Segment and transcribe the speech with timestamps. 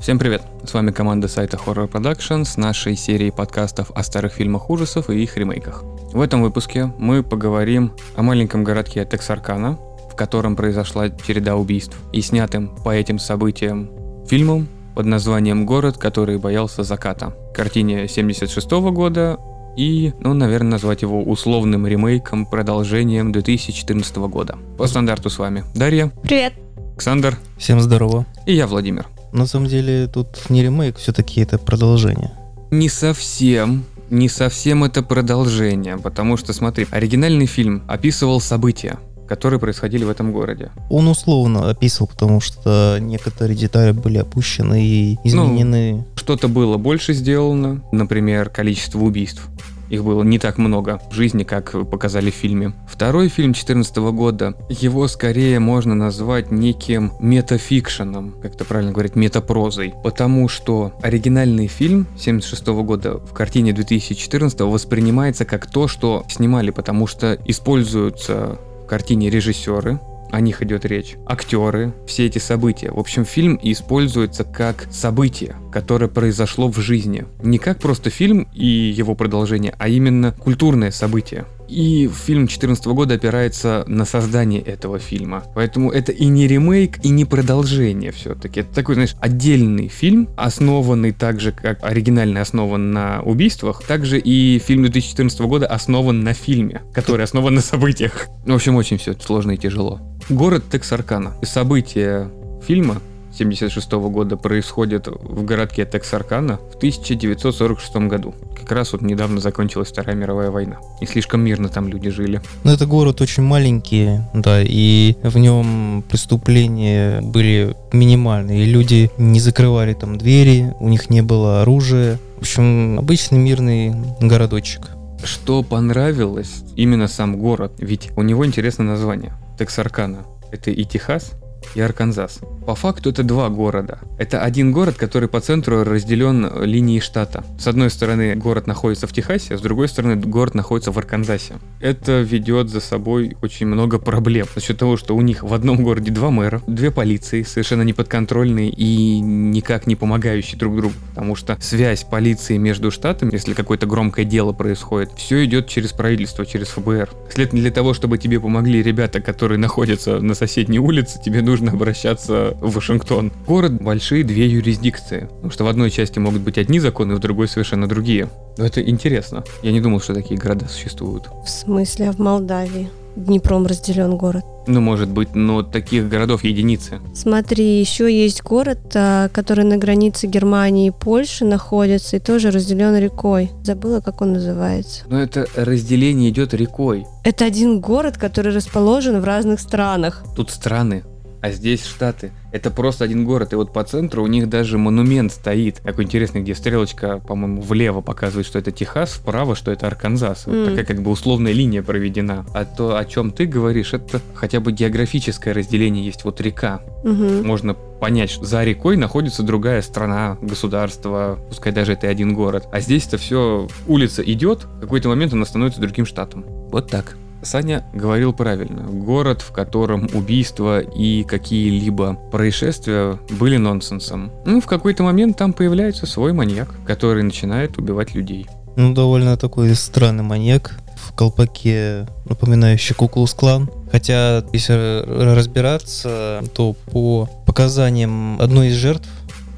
[0.00, 0.42] Всем привет!
[0.64, 5.22] С вами команда сайта Horror Production с нашей серией подкастов о старых фильмах ужасов и
[5.22, 5.82] их ремейках.
[6.12, 9.78] В этом выпуске мы поговорим о маленьком городке Тексаркана,
[10.10, 13.90] в котором произошла череда убийств, и снятым по этим событиям
[14.26, 17.34] фильмом под названием «Город, который боялся заката».
[17.54, 19.38] Картине 76 года
[19.76, 24.56] и, ну, наверное, назвать его условным ремейком, продолжением 2014 года.
[24.76, 26.54] По стандарту с вами Дарья, Привет.
[26.92, 28.26] Александр Всем здорово.
[28.46, 29.06] и я, Владимир.
[29.32, 32.32] На самом деле тут не ремейк, все-таки это продолжение.
[32.70, 33.84] Не совсем.
[34.10, 40.32] Не совсем это продолжение, потому что, смотри, оригинальный фильм описывал события, которые происходили в этом
[40.32, 40.70] городе.
[40.88, 46.06] Он условно описывал, потому что некоторые детали были опущены и изменены.
[46.14, 49.46] Что-то было больше сделано, например, количество убийств.
[49.90, 52.72] Их было не так много в жизни, как показали в фильме.
[52.86, 59.94] Второй фильм 2014 года, его скорее можно назвать неким метафикшеном, как это правильно говорить, метапрозой.
[60.02, 67.06] Потому что оригинальный фильм 76 года в картине 2014 воспринимается как то, что снимали, потому
[67.06, 71.16] что используются в картине режиссеры, о них идет речь.
[71.26, 72.90] Актеры, все эти события.
[72.90, 77.24] В общем, фильм используется как событие, которое произошло в жизни.
[77.42, 81.46] Не как просто фильм и его продолжение, а именно культурное событие.
[81.68, 85.44] И фильм 2014 года опирается на создание этого фильма.
[85.54, 88.60] Поэтому это и не ремейк, и не продолжение все-таки.
[88.60, 93.82] Это такой, знаешь, отдельный фильм, основанный так же, как оригинальный основан на убийствах.
[93.84, 98.28] Также и фильм 2014 года основан на фильме, который основан на событиях.
[98.46, 100.00] В общем, очень все сложно и тяжело.
[100.28, 101.34] Город Тексаркана.
[101.42, 102.30] События
[102.66, 103.00] фильма
[103.38, 108.34] 76 года происходят в городке Тексаркана в 1946 году.
[108.58, 110.78] Как раз вот недавно закончилась Вторая мировая война.
[111.00, 112.40] И слишком мирно там люди жили.
[112.64, 118.64] Но это город очень маленький, да, и в нем преступления были минимальные.
[118.64, 122.18] И люди не закрывали там двери, у них не было оружия.
[122.38, 124.88] В общем, обычный мирный городочек.
[125.22, 129.34] Что понравилось, именно сам город, ведь у него интересное название.
[129.58, 130.24] Тексаркана.
[130.50, 131.32] Это и Техас,
[131.74, 132.40] и Арканзас.
[132.66, 134.00] По факту это два города.
[134.18, 137.44] Это один город, который по центру разделен линией штата.
[137.58, 141.54] С одной стороны город находится в Техасе, с другой стороны город находится в Арканзасе.
[141.80, 144.46] Это ведет за собой очень много проблем.
[144.54, 148.70] За счет того, что у них в одном городе два мэра, две полиции, совершенно неподконтрольные
[148.70, 150.94] и никак не помогающие друг другу.
[151.10, 156.44] Потому что связь полиции между штатами, если какое-то громкое дело происходит, все идет через правительство,
[156.44, 157.10] через ФБР.
[157.30, 162.56] Следовательно, для того, чтобы тебе помогли ребята, которые находятся на соседней улице, тебе нужно обращаться
[162.60, 163.32] в Вашингтон.
[163.46, 165.28] Город большие две юрисдикции.
[165.36, 168.28] Потому что в одной части могут быть одни законы, в другой совершенно другие.
[168.56, 169.44] Но это интересно.
[169.62, 171.28] Я не думал, что такие города существуют.
[171.44, 172.88] В смысле, а в Молдавии?
[173.16, 174.44] Днепром разделен город.
[174.68, 177.00] Ну, может быть, но таких городов единицы.
[177.14, 182.96] Смотри, еще есть город, а, который на границе Германии и Польши находится и тоже разделен
[182.96, 183.50] рекой.
[183.64, 185.02] Забыла, как он называется.
[185.08, 187.06] Но это разделение идет рекой.
[187.24, 190.22] Это один город, который расположен в разных странах.
[190.36, 191.02] Тут страны,
[191.40, 192.32] а здесь штаты.
[192.50, 193.52] Это просто один город.
[193.52, 195.76] И вот по центру у них даже монумент стоит.
[195.82, 200.46] Такой интересный, где стрелочка, по-моему, влево показывает, что это Техас, вправо, что это Арканзас.
[200.46, 200.64] Вот М.
[200.66, 202.46] такая как бы условная линия проведена.
[202.54, 206.24] А то, о чем ты говоришь, это хотя бы географическое разделение есть.
[206.24, 206.80] Вот река.
[207.04, 207.46] Мгм.
[207.46, 212.68] Можно понять, что за рекой находится другая страна, государство, пускай даже это и один город.
[212.72, 216.44] А здесь это все, улица идет, в какой-то момент она становится другим штатом.
[216.70, 217.16] Вот так.
[217.42, 218.82] Саня говорил правильно.
[218.82, 224.30] Город, в котором убийства и какие-либо происшествия были нонсенсом.
[224.44, 228.46] Ну, в какой-то момент там появляется свой маньяк, который начинает убивать людей.
[228.76, 233.70] Ну, довольно такой странный маньяк в колпаке, напоминающий Куклус Клан.
[233.90, 239.08] Хотя, если разбираться, то по показаниям одной из жертв,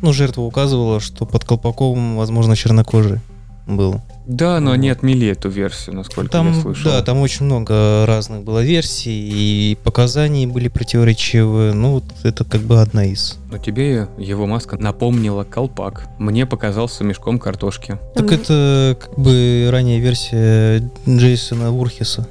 [0.00, 3.20] ну, жертва указывала, что под колпаком, возможно, чернокожий
[3.66, 4.00] был.
[4.26, 6.90] Да, но они отмели эту версию, насколько Там, я слышал.
[6.90, 11.72] да, там очень много разных было версий, и показаний были противоречивые.
[11.72, 13.38] Ну, вот это как бы одна из.
[13.50, 16.06] Но тебе его маска напомнила колпак.
[16.18, 17.98] Мне показался мешком картошки.
[18.14, 22.28] Так это как бы ранняя версия Джейсона Вурхиса.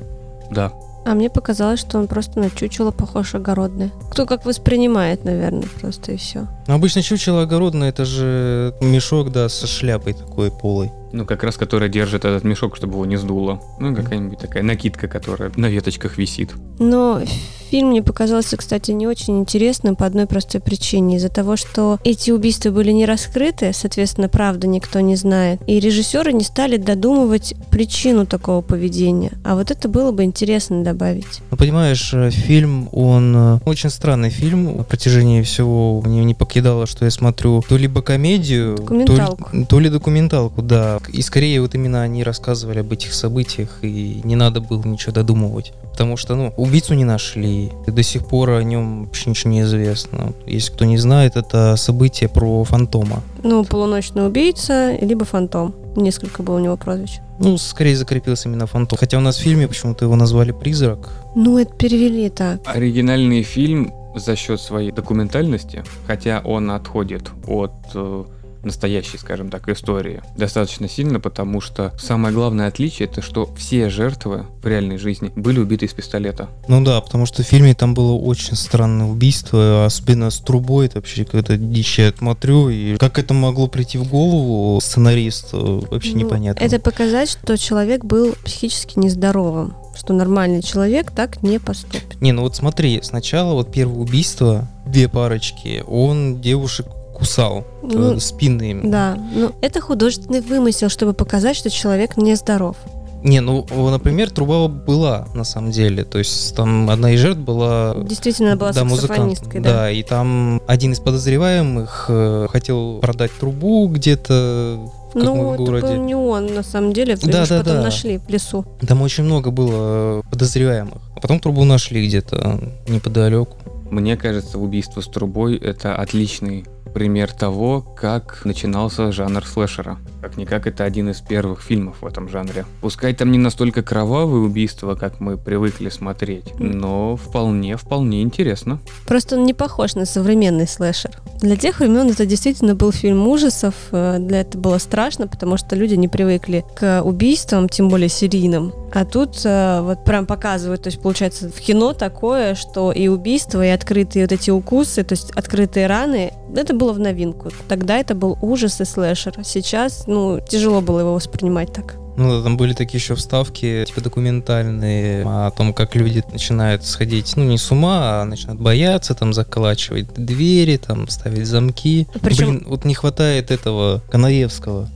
[0.52, 0.72] Да.
[1.06, 3.92] А мне показалось, что он просто на чучело похож огородное.
[4.12, 6.48] Кто как воспринимает, наверное, просто и все.
[6.68, 10.92] Ну, обычно чучело огородное, это же мешок, да, со шляпой такой полой.
[11.12, 13.62] Ну, как раз которая держит этот мешок, чтобы его не сдуло.
[13.80, 16.52] Ну, какая-нибудь такая накидка, которая на веточках висит.
[16.78, 17.22] Но
[17.70, 21.18] фильм мне показался, кстати, не очень интересным по одной простой причине.
[21.18, 25.62] Из-за того, что эти убийства были не раскрыты, соответственно, правда никто не знает.
[25.68, 29.32] И режиссеры не стали додумывать причину такого поведения.
[29.44, 31.42] А вот это было бы интересно добавить.
[31.52, 34.78] Ну, понимаешь, э, фильм, он э, очень странный фильм.
[34.78, 39.80] На протяжении всего мне не покидало, что я смотрю то либо комедию, то ли, то
[39.80, 41.00] ли документалку, да.
[41.12, 45.74] И скорее вот именно они рассказывали об этих событиях, и не надо было ничего додумывать.
[45.92, 47.59] Потому что, ну, убийцу не нашли.
[47.88, 50.34] И до сих пор о нем вообще ничего не известно.
[50.46, 53.22] Если кто не знает, это событие про фантома.
[53.44, 55.74] Ну, полуночный убийца, либо фантом.
[55.96, 57.20] Несколько было у него прозвищ.
[57.40, 58.98] Ну, скорее закрепился именно фантом.
[58.98, 61.10] Хотя у нас в фильме почему-то его назвали призрак.
[61.36, 62.62] Ну, это перевели так.
[62.66, 68.24] Оригинальный фильм за счет своей документальности, хотя он отходит от э,
[68.64, 74.46] настоящей, скажем так, истории достаточно сильно, потому что самое главное отличие это что все жертвы
[74.62, 76.50] в реальной жизни были убиты из пистолета.
[76.68, 80.98] Ну да, потому что в фильме там было очень странное убийство, особенно с трубой, это
[80.98, 82.00] вообще какая-то дичь.
[82.00, 86.64] Я смотрю, и как это могло прийти в голову сценаристу, вообще Ну, непонятно.
[86.64, 89.76] Это показать, что человек был психически нездоровым.
[89.96, 92.22] Что нормальный человек так не поступит.
[92.22, 96.86] Не, ну вот смотри, сначала вот первое убийство, две парочки, он девушек
[97.20, 98.90] кусал, Ну, э, спины им.
[98.92, 102.78] Да, ну это художественный вымысел, чтобы показать, что человек нездоров.
[103.22, 106.06] Не, ну, например, труба была на самом деле.
[106.06, 109.74] То есть там одна из жертв была Действительно, была да, саксофонисткой, да.
[109.74, 114.80] Да, и там один из подозреваемых э, хотел продать трубу где-то
[115.14, 115.88] в Ну, каком это городе.
[115.88, 117.18] был не он, на самом деле.
[117.18, 117.82] Да, Да, да, потом да.
[117.84, 118.64] нашли в лесу.
[118.88, 121.02] Там очень много было подозреваемых.
[121.18, 123.58] А потом трубу нашли где-то неподалеку.
[123.92, 129.98] Мне кажется, убийство с трубой это отличный пример того, как начинался жанр слэшера.
[130.22, 132.66] Как-никак это один из первых фильмов в этом жанре.
[132.82, 138.80] Пускай там не настолько кровавые убийства, как мы привыкли смотреть, но вполне, вполне интересно.
[139.08, 141.12] Просто он не похож на современный слэшер.
[141.42, 143.74] Для тех времен это действительно был фильм ужасов.
[143.92, 148.74] э, Для этого было страшно, потому что люди не привыкли к убийствам, тем более серийным.
[148.92, 153.66] А тут э, вот прям показывают, то есть получается в кино такое, что и убийства,
[153.66, 157.52] и открытые вот эти укусы, то есть открытые раны, это было в новинку.
[157.68, 159.36] Тогда это был ужас и слэшер.
[159.44, 161.96] Сейчас, ну, тяжело было его воспринимать так.
[162.18, 167.38] Ну, да, там были такие еще вставки, типа документальные, о том, как люди начинают сходить,
[167.38, 172.08] ну, не с ума, а начинают бояться, там, заколачивать двери, там, ставить замки.
[172.22, 174.90] Причем- Блин, вот не хватает этого Канаевского,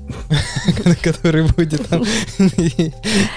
[1.02, 2.04] который будет там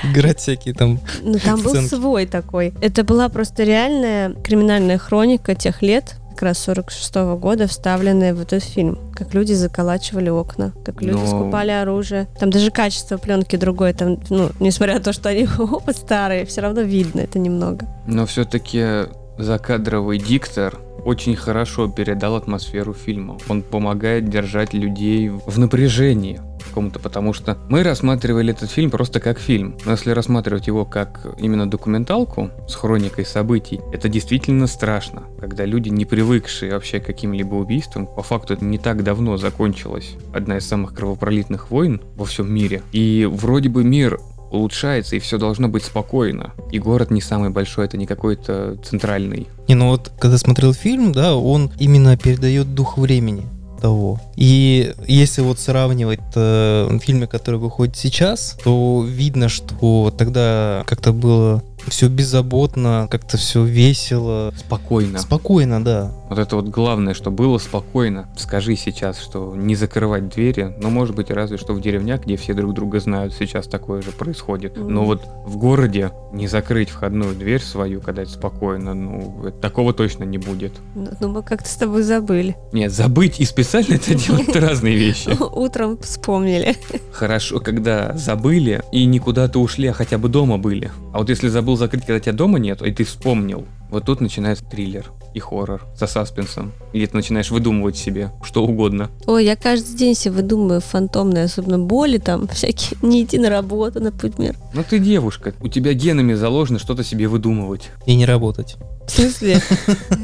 [0.03, 1.01] играть всякие там...
[1.23, 2.75] Ну, там был свой такой.
[2.81, 8.63] Это была просто реальная криминальная хроника тех лет, как раз 46 года, вставленная в этот
[8.63, 8.99] фильм.
[9.15, 12.29] Как люди заколачивали окна, как люди Но- скупали оружие.
[12.39, 13.95] Там даже качество пленки другое.
[13.95, 17.87] Там, ну, несмотря на то, что они оба старые, все равно видно это немного.
[18.07, 19.07] Но все-таки
[19.39, 23.39] закадровый диктор очень хорошо передал атмосферу фильма.
[23.49, 29.39] Он помогает держать людей в напряжении каком-то, потому что мы рассматривали этот фильм просто как
[29.39, 29.79] фильм.
[29.87, 35.89] Но если рассматривать его как именно документалку с хроникой событий, это действительно страшно, когда люди,
[35.89, 40.67] не привыкшие вообще к каким-либо убийствам, по факту это не так давно закончилась одна из
[40.67, 42.83] самых кровопролитных войн во всем мире.
[42.93, 44.19] И вроде бы мир
[44.51, 46.53] улучшается, и все должно быть спокойно.
[46.71, 49.47] И город не самый большой, это не какой-то центральный.
[49.69, 53.47] Не, ну вот, когда смотрел фильм, да, он именно передает дух времени
[53.81, 54.21] того.
[54.37, 61.63] И если вот сравнивать э, фильмы, которые выходят сейчас, то видно, что тогда как-то было
[61.87, 65.19] все беззаботно, как-то все весело, Спокойно.
[65.19, 66.13] спокойно, да.
[66.29, 68.29] Вот это вот главное, что было спокойно.
[68.37, 72.55] Скажи сейчас, что не закрывать двери, но может быть разве что в деревнях, где все
[72.55, 74.77] друг друга знают, сейчас такое же происходит.
[74.77, 80.25] Но вот в городе не закрыть входную дверь свою, когда это спокойно, ну, такого точно
[80.25, 80.73] не будет.
[80.95, 82.57] Ну, ну, мы как-то с тобой забыли.
[82.73, 85.37] Нет, забыть и специально это делать это разные вещи.
[85.41, 86.77] Утром вспомнили.
[87.13, 90.91] Хорошо, когда забыли и не куда-то ушли, а хотя бы дома были.
[91.13, 94.65] А вот если забыл закрыть, когда тебя дома нет, и ты вспомнил, вот тут начинается
[94.65, 96.73] триллер и хоррор со саспенсом.
[96.95, 99.11] Или ты начинаешь выдумывать себе что угодно.
[99.27, 104.01] Ой, я каждый день себе выдумываю фантомные, особенно боли там, всякие, не идти на работу,
[104.01, 104.57] например.
[104.73, 107.91] Ну ты девушка, у тебя генами заложено что-то себе выдумывать.
[108.07, 108.77] И не работать.
[109.07, 109.61] В смысле?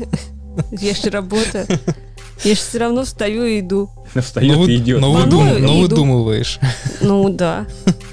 [0.72, 1.66] Я же работаю.
[2.42, 3.90] Я же все равно встаю и иду.
[4.14, 5.00] Встает но и идет.
[5.00, 5.80] но выдум- но иду.
[5.82, 6.58] выдумываешь.
[7.02, 7.66] Ну да.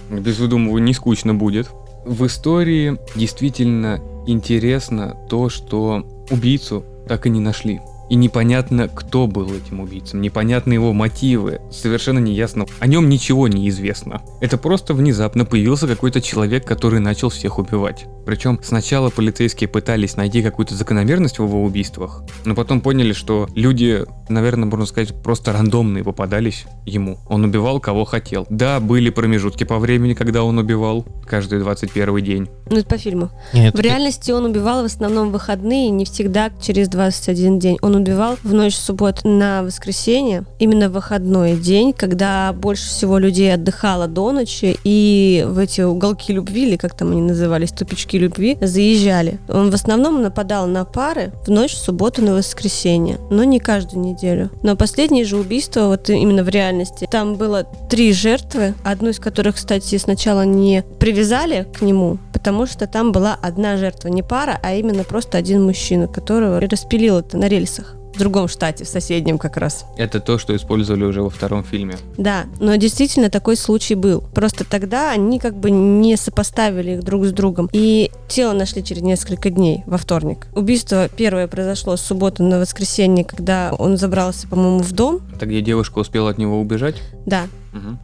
[0.10, 1.70] Без выдумывания не скучно будет.
[2.06, 7.82] В истории действительно интересно то, что убийцу так и не нашли.
[8.10, 12.66] И непонятно, кто был этим убийцем, непонятны его мотивы, совершенно неясно.
[12.80, 14.22] О нем ничего не известно.
[14.42, 18.06] Это просто внезапно появился какой-то человек, который начал всех убивать.
[18.26, 24.06] Причем сначала полицейские пытались найти какую-то закономерность в его убийствах, но потом поняли, что люди,
[24.28, 27.18] наверное, можно сказать, просто рандомные попадались ему.
[27.28, 28.46] Он убивал кого хотел.
[28.50, 32.50] Да, были промежутки по времени, когда он убивал, каждый 21 день.
[32.70, 33.30] Ну, это по фильму.
[33.54, 37.78] Нет, В реальности он убивал в основном в выходные, не всегда через 21 день.
[37.82, 43.54] Он убивал в ночь субботы на воскресенье, именно в выходной день, когда больше всего людей
[43.54, 48.58] отдыхало до ночи, и в эти уголки любви, или как там они назывались, тупички любви,
[48.62, 49.40] заезжали.
[49.48, 54.04] Он в основном нападал на пары в ночь с субботы на воскресенье, но не каждую
[54.04, 54.50] неделю.
[54.64, 59.56] Но последние же убийства, вот именно в реальности, там было три жертвы, одну из которых,
[59.56, 64.74] кстати, сначала не привязали к нему, потому что там была одна жертва, не пара, а
[64.74, 67.89] именно просто один мужчина, которого распилил это на рельсах.
[68.20, 69.86] В другом штате, в соседнем как раз.
[69.96, 71.96] Это то, что использовали уже во втором фильме.
[72.18, 74.26] Да, но действительно такой случай был.
[74.36, 77.70] Просто тогда они как бы не сопоставили их друг с другом.
[77.72, 80.48] И тело нашли через несколько дней, во вторник.
[80.54, 85.22] Убийство первое произошло с субботы на воскресенье, когда он забрался, по-моему, в дом.
[85.34, 86.98] Это где девушка успела от него убежать?
[87.26, 87.44] Да,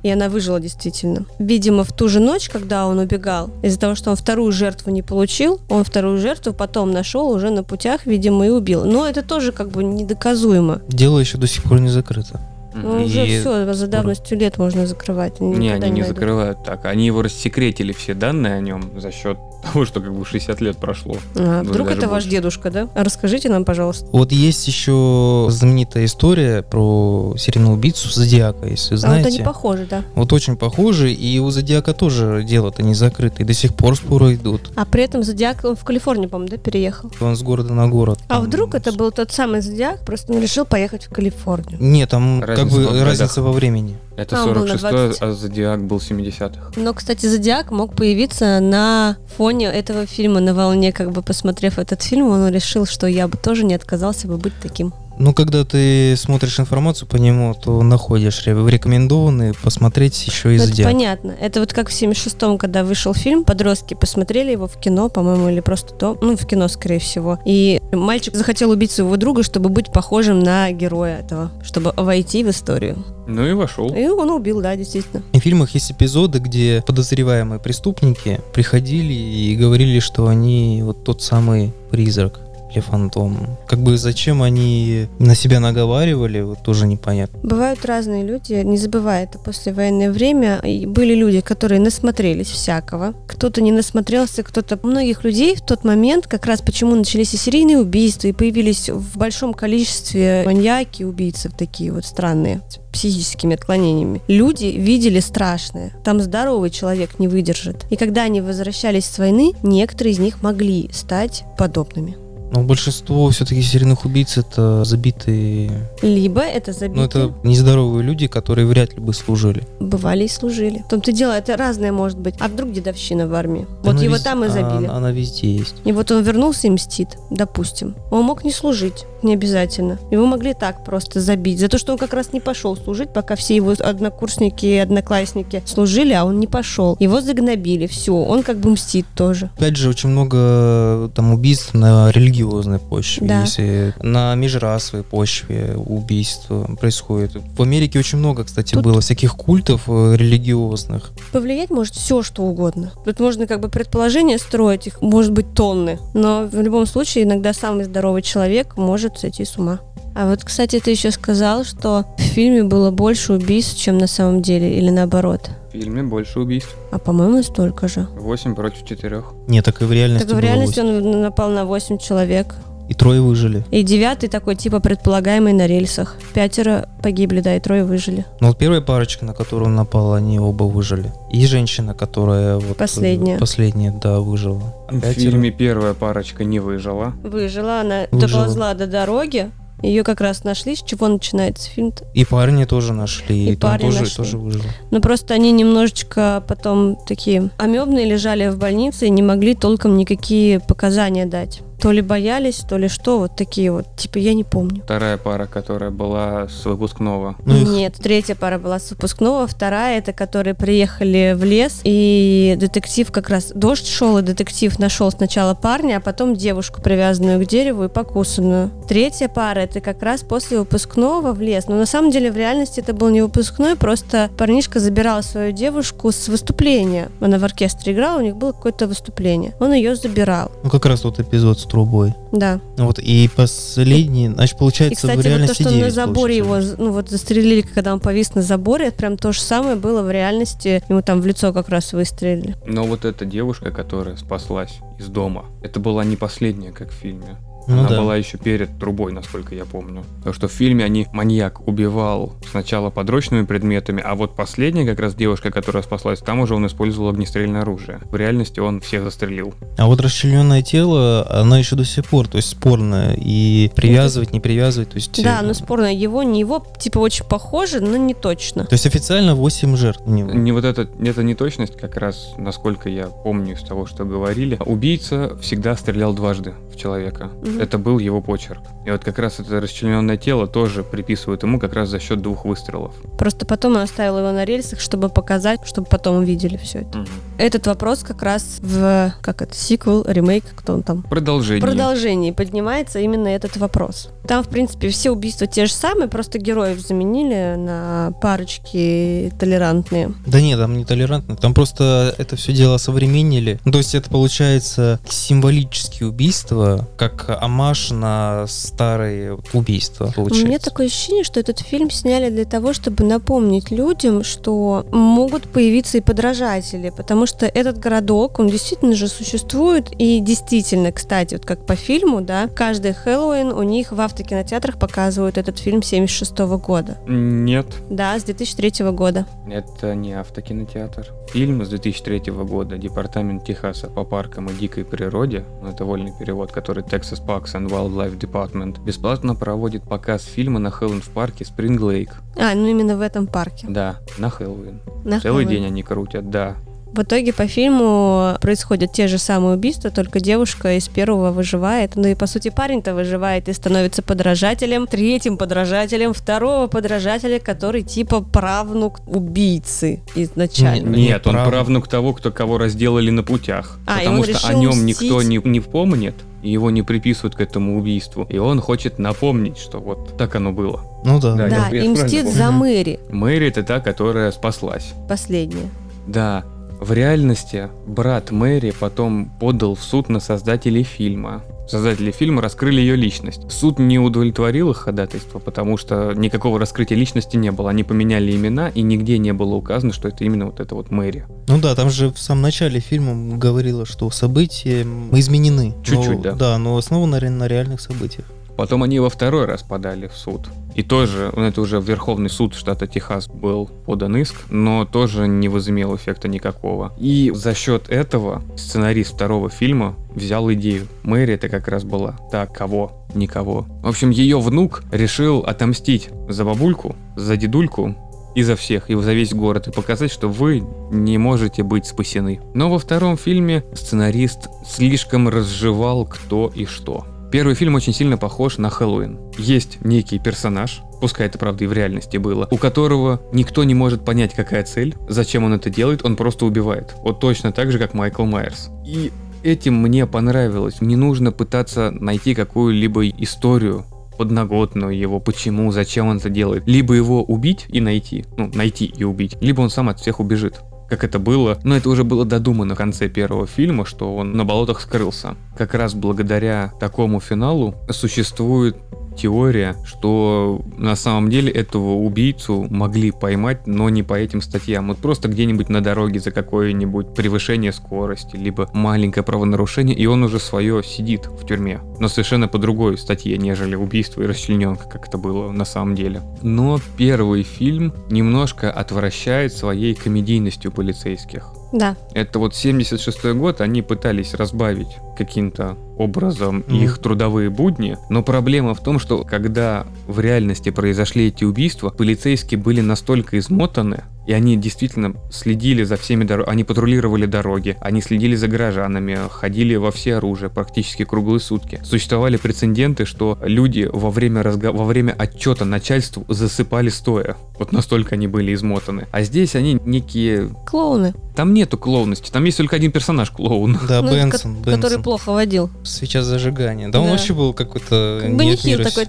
[0.03, 1.25] И она выжила действительно.
[1.39, 5.01] Видимо, в ту же ночь, когда он убегал, из-за того, что он вторую жертву не
[5.01, 8.85] получил, он вторую жертву потом нашел уже на путях, видимо, и убил.
[8.85, 10.81] Но это тоже как бы недоказуемо.
[10.87, 12.39] дело еще до сих пор не закрыто.
[12.77, 15.39] Ну, уже И- все, за давностью лет можно закрывать.
[15.39, 16.07] Не, они не найдут.
[16.09, 16.83] закрывают так.
[16.85, 20.77] Они его рассекретили все данные о нем за счет того, что как бы 60 лет
[20.77, 21.17] прошло.
[21.35, 22.29] А, Ну, вдруг это ваш больше.
[22.29, 22.89] дедушка, да?
[22.95, 24.07] Расскажите нам, пожалуйста.
[24.11, 29.27] Вот есть еще знаменитая история про серийного убийцу Зодиака, если вы А вот знаете.
[29.29, 30.03] они похожи, да.
[30.15, 34.35] Вот очень похожи, и у Зодиака тоже дело-то не закрыто, и до сих пор споры
[34.35, 34.71] идут.
[34.75, 37.11] А при этом Зодиак, он в Калифорнию, по-моему, да, переехал?
[37.19, 38.19] Он с города на город.
[38.27, 41.77] А там вдруг это был тот самый Зодиак, просто он решил поехать в Калифорнию?
[41.81, 43.07] Нет, там как Разница бы во годах.
[43.07, 43.97] разница во времени.
[44.17, 45.21] Это А, он был на 46 20.
[45.21, 46.71] а Зодиак был 70-х.
[46.77, 52.01] Но, кстати, Зодиак мог появиться на фоне этого фильма, на волне, как бы посмотрев этот
[52.01, 54.93] фильм, он решил, что я бы тоже не отказался бы быть таким.
[55.17, 60.63] Ну, когда ты смотришь информацию по нему, то находишь ре- рекомендованные посмотреть еще и Ну,
[60.65, 61.35] это понятно.
[61.39, 65.59] Это вот как в 76-м, когда вышел фильм, подростки посмотрели его в кино, по-моему, или
[65.61, 67.39] просто то, ну, в кино, скорее всего.
[67.45, 72.49] И мальчик захотел убить своего друга, чтобы быть похожим на героя этого, чтобы войти в
[72.49, 73.03] историю.
[73.27, 73.93] Ну и вошел.
[73.93, 75.23] И он убил, да, действительно.
[75.33, 81.21] И в фильмах есть эпизоды, где подозреваемые преступники приходили и говорили, что они вот тот
[81.23, 82.39] самый призрак
[82.75, 83.57] или фантом.
[83.67, 87.39] Как бы зачем они на себя наговаривали, вот тоже непонятно.
[87.41, 90.59] Бывают разные люди, не забывай, это послевоенное время.
[90.63, 93.13] И были люди, которые насмотрелись всякого.
[93.27, 94.79] Кто-то не насмотрелся, кто-то...
[94.83, 99.17] Многих людей в тот момент, как раз почему начались и серийные убийства, и появились в
[99.17, 104.21] большом количестве маньяки, убийцы такие вот странные, психическими отклонениями.
[104.27, 105.93] Люди видели страшное.
[106.03, 107.85] Там здоровый человек не выдержит.
[107.89, 112.17] И когда они возвращались с войны, некоторые из них могли стать подобными.
[112.51, 115.89] Но большинство все-таки серийных убийц это забитые...
[116.01, 116.95] Либо это забитые...
[116.95, 119.63] Ну, это нездоровые люди, которые вряд ли бы служили.
[119.79, 120.83] Бывали и служили.
[120.85, 122.35] В том-то дело, это разное может быть.
[122.39, 123.65] А вдруг дедовщина в армии?
[123.83, 124.87] Да вот она его вез- там и забили.
[124.87, 125.75] а- Она везде есть.
[125.85, 127.95] И вот он вернулся и мстит, допустим.
[128.11, 129.99] Он мог не служить, не обязательно.
[130.11, 131.59] Его могли так просто забить.
[131.59, 135.61] За то, что он как раз не пошел служить, пока все его однокурсники и одноклассники
[135.65, 136.95] служили, а он не пошел.
[136.99, 139.49] Его загнобили, все, он как бы мстит тоже.
[139.57, 143.27] Опять же, очень много там убийств на религиозной почве.
[143.27, 143.41] Да.
[143.41, 147.31] Если на межрасовой почве убийства происходит.
[147.57, 151.11] В Америке очень много, кстати, Тут- было всяких культов э, религиозных.
[151.31, 152.91] Повлиять может все, что угодно.
[153.05, 155.99] Тут можно как бы предположения строить, их может быть тонны.
[156.13, 159.79] Но в любом случае иногда самый здоровый человек может сойти с ума.
[160.15, 164.41] А вот, кстати, ты еще сказал, что в фильме было больше убийств, чем на самом
[164.41, 165.49] деле, или наоборот.
[165.75, 166.75] В фильме больше убийств.
[166.91, 168.07] А по-моему, столько же.
[168.17, 169.23] 8 против 4.
[169.47, 170.95] Нет, так и в реальности Так в было реальности восемь.
[171.13, 172.55] он напал на 8 человек.
[172.87, 173.65] И трое выжили.
[173.71, 176.17] И девятый такой, типа, предполагаемый на рельсах.
[176.35, 178.25] Пятеро погибли, да, и трое выжили.
[178.41, 181.11] Но вот первая парочка, на которую он напал, они оба выжили.
[181.31, 182.71] И женщина, которая вот...
[182.71, 183.39] э, Последняя.
[183.39, 184.61] Последняя, да, выжила.
[184.87, 187.13] А В пятеро- фильме первая парочка не выжила.
[187.23, 188.29] Выжила, она Выжила.
[188.43, 189.49] доползла до дороги.
[189.81, 192.05] Ее как раз нашли, с чего начинается фильм-то.
[192.13, 193.49] И парни тоже нашли.
[193.49, 194.15] И И, там парня тоже, нашли.
[194.15, 194.61] тоже выжил.
[194.91, 200.59] Но просто они немножечко потом такие амебные лежали в больнице и не могли толком никакие
[200.59, 201.61] показания дать.
[201.79, 203.85] То ли боялись, то ли что, вот такие вот.
[203.95, 204.81] Типа, я не помню.
[204.83, 207.35] Вторая пара, которая была с выпускного.
[207.45, 212.55] Ну, их- Нет, третья пара была с выпускного, вторая это которые приехали в лес, и
[212.59, 217.47] детектив как раз дождь шел, и детектив нашел сначала парня, а потом девушку, привязанную к
[217.47, 218.71] дереву и покусанную.
[218.87, 221.67] Третья пара это как раз после выпускного в лес.
[221.67, 226.11] Но на самом деле в реальности это был не выпускной, просто парнишка забирал свою девушку
[226.11, 227.09] с выступления.
[227.19, 229.53] Она в оркестре играла, у них было какое-то выступление.
[229.59, 230.51] Он ее забирал.
[230.63, 232.13] Ну, как раз тот эпизод с трубой.
[232.31, 232.61] Да.
[232.77, 235.93] Ну Вот, и последний, значит, И, получается, кстати, в вот то, реальности что на 9
[235.93, 236.81] заборе его, получается.
[236.81, 240.09] ну вот застрелили, когда он повис на заборе, это прям то же самое было в
[240.09, 240.81] реальности.
[240.87, 242.55] Ему там в лицо как раз выстрелили.
[242.65, 247.35] Но вот эта девушка, которая спаслась из дома, это была не последняя, как в фильме.
[247.67, 248.01] Ну Она да.
[248.01, 250.03] была еще перед трубой, насколько я помню.
[250.17, 255.15] Потому что в фильме они маньяк убивал сначала подручными предметами, а вот последняя как раз
[255.15, 257.99] девушка, которая спаслась, там уже он использовал огнестрельное оружие.
[258.11, 259.53] В реальности он всех застрелил.
[259.77, 263.15] А вот расчлененное тело, она еще до сих пор, то есть спорная.
[263.17, 265.23] И привязывать, не привязывать, то есть...
[265.23, 268.65] Да, э, но спорно, его, не его, типа, очень похоже, но не точно.
[268.65, 270.31] То есть официально 8 жертв у него.
[270.31, 275.37] Не вот эта, эта неточность, как раз, насколько я помню из того, что говорили, убийца
[275.41, 277.31] всегда стрелял дважды в человека.
[277.55, 277.63] Мгм.
[277.63, 278.61] Это был его почерк.
[278.85, 282.45] И вот как раз это расчлененное тело тоже приписывают ему как раз за счет двух
[282.45, 282.93] выстрелов.
[283.17, 287.05] Просто потом он оставил его на рельсах, чтобы показать, чтобы потом увидели все это.
[287.37, 291.61] Этот вопрос как раз в, как это, сиквел, ремейк, кто он там, Продолжение.
[291.61, 294.09] В продолжении поднимается именно этот вопрос.
[294.27, 300.13] Там, в принципе, все убийства те же самые, просто героев заменили на парочки толерантные.
[300.25, 303.59] Да нет, там не толерантно, там просто это все дело современнили.
[303.65, 310.47] Ну, то есть это получается символические убийства, как амаш на старые убийства, У получается.
[310.47, 315.97] меня такое ощущение, что этот фильм сняли для того, чтобы напомнить людям, что могут появиться
[315.97, 321.65] и подражатели, потому что этот городок, он действительно же существует, и действительно, кстати, вот как
[321.65, 326.97] по фильму, да, каждый Хэллоуин у них в автокинотеатрах показывают этот фильм 76 года.
[327.07, 329.25] Нет, Да, с 2003 года.
[329.49, 331.13] это не автокинотеатр.
[331.31, 336.51] Фильм с 2003 года «Департамент Техаса по паркам и дикой природе», ну, это вольный перевод,
[336.51, 341.81] который Texas Parks and Wildlife Department, бесплатно проводит показ фильма на Хэллоуин в парке Спринг
[341.81, 342.13] Лейк.
[342.37, 343.67] А, ну именно в этом парке.
[343.69, 344.79] Да, на Хэллоуин.
[345.03, 345.49] На Целый Хэллоуин.
[345.49, 346.55] день они крутят, да.
[346.95, 351.95] В итоге по фильму происходят те же самые убийства, только девушка из первого выживает.
[351.95, 358.21] Ну и по сути парень-то выживает и становится подражателем, третьим подражателем, второго подражателя, который типа
[358.21, 360.95] правнук убийцы изначально.
[360.95, 361.51] Не- Нет, он правда.
[361.51, 363.77] правнук того, кто кого разделали на путях.
[363.85, 365.27] А, потому что о нем никто мстить.
[365.29, 368.25] не, не помнит, и его не приписывают к этому убийству.
[368.29, 370.81] И он хочет напомнить, что вот так оно было.
[371.03, 371.33] Ну да.
[371.35, 372.51] Да, Да, я- я и правильно мстит за.
[372.51, 374.93] Мэри, Мэри это та, которая спаслась.
[375.09, 375.69] последняя.
[376.07, 376.45] Да,
[376.85, 381.43] в реальности брат Мэри потом подал в суд на создателей фильма.
[381.67, 383.51] Создатели фильма раскрыли ее личность.
[383.51, 387.71] Суд не удовлетворил их ходатайство, потому что никакого раскрытия личности не было.
[387.71, 391.25] Они поменяли имена, и нигде не было указано, что это именно вот это вот Мэри.
[391.47, 395.73] Ну да, там же в самом начале фильма говорило, что события изменены.
[395.83, 396.31] Чуть-чуть, Но- да.
[396.33, 398.27] Да, но основано на реальных событиях.
[398.57, 400.47] Потом они во второй раз подали в суд.
[400.75, 405.47] И тоже, ну, это уже Верховный суд штата Техас был подан иск, но тоже не
[405.47, 406.93] возымел эффекта никакого.
[406.97, 410.87] И за счет этого сценарист второго фильма взял идею.
[411.03, 413.65] Мэри это как раз была та, кого, никого.
[413.83, 417.95] В общем, ее внук решил отомстить за бабульку, за дедульку,
[418.35, 422.41] и за всех, и за весь город, и показать, что вы не можете быть спасены.
[422.53, 427.05] Но во втором фильме сценарист слишком разжевал кто и что.
[427.35, 429.19] Первый фильм очень сильно похож на Хэллоуин.
[429.37, 434.05] Есть некий персонаж, пускай это правда и в реальности было, у которого никто не может
[434.05, 436.95] понять, какая цель, зачем он это делает, он просто убивает.
[437.01, 438.69] Вот точно так же, как Майкл Майерс.
[438.85, 439.11] И
[439.43, 440.79] этим мне понравилось.
[440.79, 443.83] Не нужно пытаться найти какую-либо историю,
[444.17, 446.63] подноготную его, почему, зачем он это делает.
[446.65, 450.61] Либо его убить и найти, ну, найти и убить, либо он сам от всех убежит.
[450.89, 454.45] Как это было, но это уже было додумано в конце первого фильма, что он на
[454.45, 455.35] болотах скрылся.
[455.57, 458.77] Как раз благодаря такому финалу существует
[459.15, 464.87] теория, что на самом деле этого убийцу могли поймать, но не по этим статьям.
[464.89, 470.39] Вот просто где-нибудь на дороге за какое-нибудь превышение скорости, либо маленькое правонарушение, и он уже
[470.39, 471.81] свое сидит в тюрьме.
[471.99, 476.21] Но совершенно по другой статье, нежели убийство и расчлененка, как это было на самом деле.
[476.41, 481.51] Но первый фильм немножко отвращает своей комедийностью полицейских.
[481.71, 486.75] Да, Это вот 76 год, они пытались разбавить каким-то образом Мгм.
[486.83, 492.59] их трудовые будни, но проблема в том, что когда в реальности произошли эти убийства, полицейские
[492.59, 498.35] были настолько измотаны, И они действительно следили за всеми дорогами, они патрулировали дороги, они следили
[498.35, 501.79] за горожанами, ходили во все оружия практически круглые сутки.
[501.83, 504.71] Существовали прецеденты, что люди во время, разго...
[504.71, 507.37] во время отчета начальству засыпали стоя.
[507.59, 509.05] Вот настолько они были измотаны.
[509.11, 510.49] А здесь они некие...
[510.65, 511.13] Клоуны.
[511.35, 513.77] Там нету клоунности, там есть только один персонаж клоун.
[513.87, 515.03] Да, Ну, Бенсон, ко- Который Бенсон.
[515.03, 515.69] плохо водил.
[515.85, 516.89] Свеча зажигания.
[516.89, 517.11] Да, он Да.
[517.11, 518.19] вообще был какой-то...
[518.21, 519.05] Как бы такой.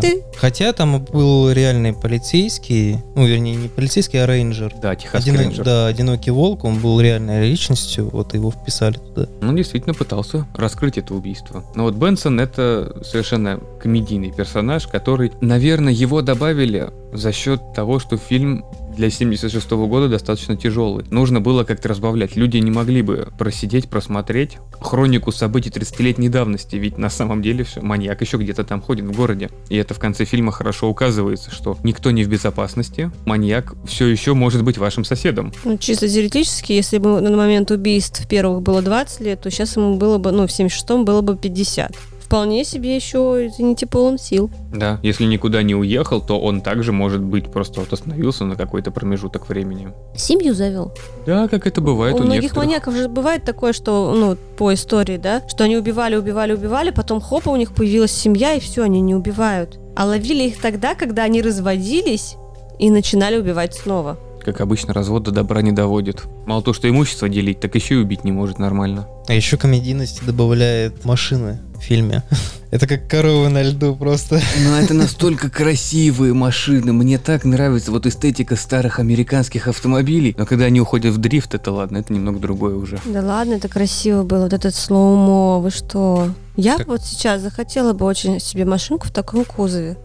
[0.00, 0.08] Да.
[0.36, 4.74] Хотя там был реальный полицейский, ну, вернее, не полицейский, а рейнджер.
[4.80, 5.64] Да, Техасский Одино- рейнджер.
[5.64, 9.28] Да, одинокий волк, он был реальной личностью, вот его вписали туда.
[9.42, 11.64] Он действительно пытался раскрыть это убийство.
[11.74, 18.16] Но вот Бенсон это совершенно комедийный персонаж, который, наверное, его добавили за счет того, что
[18.16, 18.64] фильм
[18.96, 21.04] для 76 года достаточно тяжелый.
[21.10, 22.36] Нужно было как-то разбавлять.
[22.36, 27.80] Люди не могли бы просидеть, просмотреть хронику событий 30-летней давности, ведь на самом деле все,
[27.80, 29.50] маньяк еще где-то там ходит в городе.
[29.68, 34.34] И это в конце фильма хорошо указывается, что никто не в безопасности, маньяк все еще
[34.34, 35.52] может быть вашим соседом.
[35.64, 39.96] Ну, чисто теоретически, если бы на момент убийств первых было 20 лет, то сейчас ему
[39.96, 41.92] было бы, ну, в 76-м было бы 50.
[42.30, 44.52] Вполне себе еще, извините, полон сил.
[44.72, 48.92] Да, если никуда не уехал, то он также может быть просто вот остановился на какой-то
[48.92, 49.88] промежуток времени.
[50.14, 50.92] Семью завел.
[51.26, 52.66] Да, как это бывает У у, многих некоторых.
[52.66, 57.20] маньяков же бывает такое, что, ну, по истории, да, что они убивали, убивали, убивали, потом
[57.20, 59.80] хопа, у них появилась семья, и все, они не убивают.
[59.96, 62.36] А ловили их тогда, когда они разводились
[62.78, 64.20] и начинали убивать снова.
[64.44, 66.22] Как обычно, развод до добра не доводит.
[66.46, 69.08] Мало то, что имущество делить, так еще и убить не может нормально.
[69.26, 72.22] А еще комедийности добавляет машины фильме.
[72.70, 74.40] Это как коровы на льду просто.
[74.64, 76.92] Но это настолько красивые машины.
[76.92, 80.34] Мне так нравится вот эстетика старых американских автомобилей.
[80.38, 83.00] Но когда они уходят в дрифт, это ладно, это немного другое уже.
[83.06, 86.30] Да ладно, это красиво было, вот этот slow-mo, вы что?
[86.56, 89.96] Я Как- вот сейчас захотела бы очень себе машинку в таком кузове.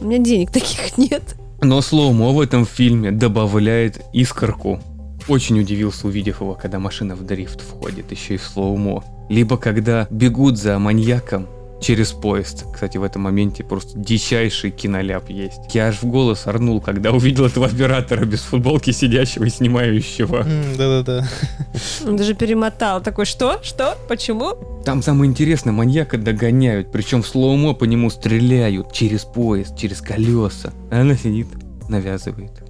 [0.00, 1.34] У меня денег таких нет.
[1.60, 4.80] Но slow-mo в этом фильме добавляет искорку.
[5.26, 9.02] Очень удивился, увидев его, когда машина в дрифт входит, еще и в slow-mo.
[9.28, 11.48] Либо когда бегут за маньяком
[11.80, 12.64] через поезд.
[12.72, 15.74] Кстати, в этом моменте просто дичайший киноляп есть.
[15.74, 20.46] Я аж в голос орнул, когда увидел этого оператора без футболки сидящего и снимающего.
[20.78, 21.28] Да-да-да.
[22.06, 23.02] Он даже перемотал.
[23.02, 23.60] Такой, что?
[23.62, 23.98] Что?
[24.08, 24.82] Почему?
[24.84, 30.72] Там самое интересное, маньяка догоняют, причем в слоумо по нему стреляют через поезд, через колеса.
[30.90, 31.48] А она сидит,
[31.88, 32.62] навязывает.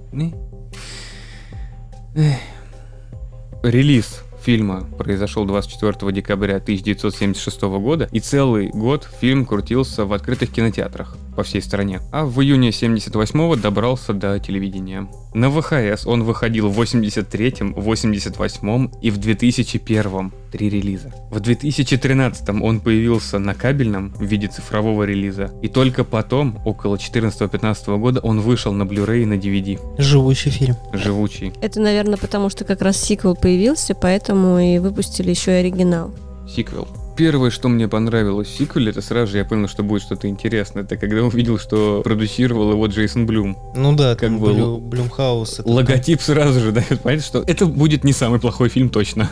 [3.63, 11.17] Релиз фильма произошел 24 декабря 1976 года, и целый год фильм крутился в открытых кинотеатрах
[11.35, 12.01] по всей стране.
[12.11, 15.07] А в июне 78 добрался до телевидения.
[15.33, 20.33] На ВХС он выходил в 83-м, 88-м и в 2001-м.
[20.51, 21.13] Три релиза.
[21.29, 25.51] В 2013-м он появился на кабельном в виде цифрового релиза.
[25.61, 29.79] И только потом, около 14-15 года, он вышел на Blu-ray и на DVD.
[30.01, 30.75] Живущий фильм.
[30.93, 31.51] Живучий.
[31.61, 36.13] Это, наверное, потому что как раз сиквел появился, поэтому и выпустили еще и оригинал.
[36.47, 36.87] Сиквел.
[37.15, 40.83] Первое, что мне понравилось в сиквеле, это сразу же я понял, что будет что-то интересное.
[40.83, 43.57] Это когда увидел, что продюсировал его Джейсон Блюм.
[43.75, 45.59] Ну да, Как бы Blu- Blumhouse.
[45.59, 49.29] это Логотип сразу же дает понять, что это будет не самый плохой фильм точно.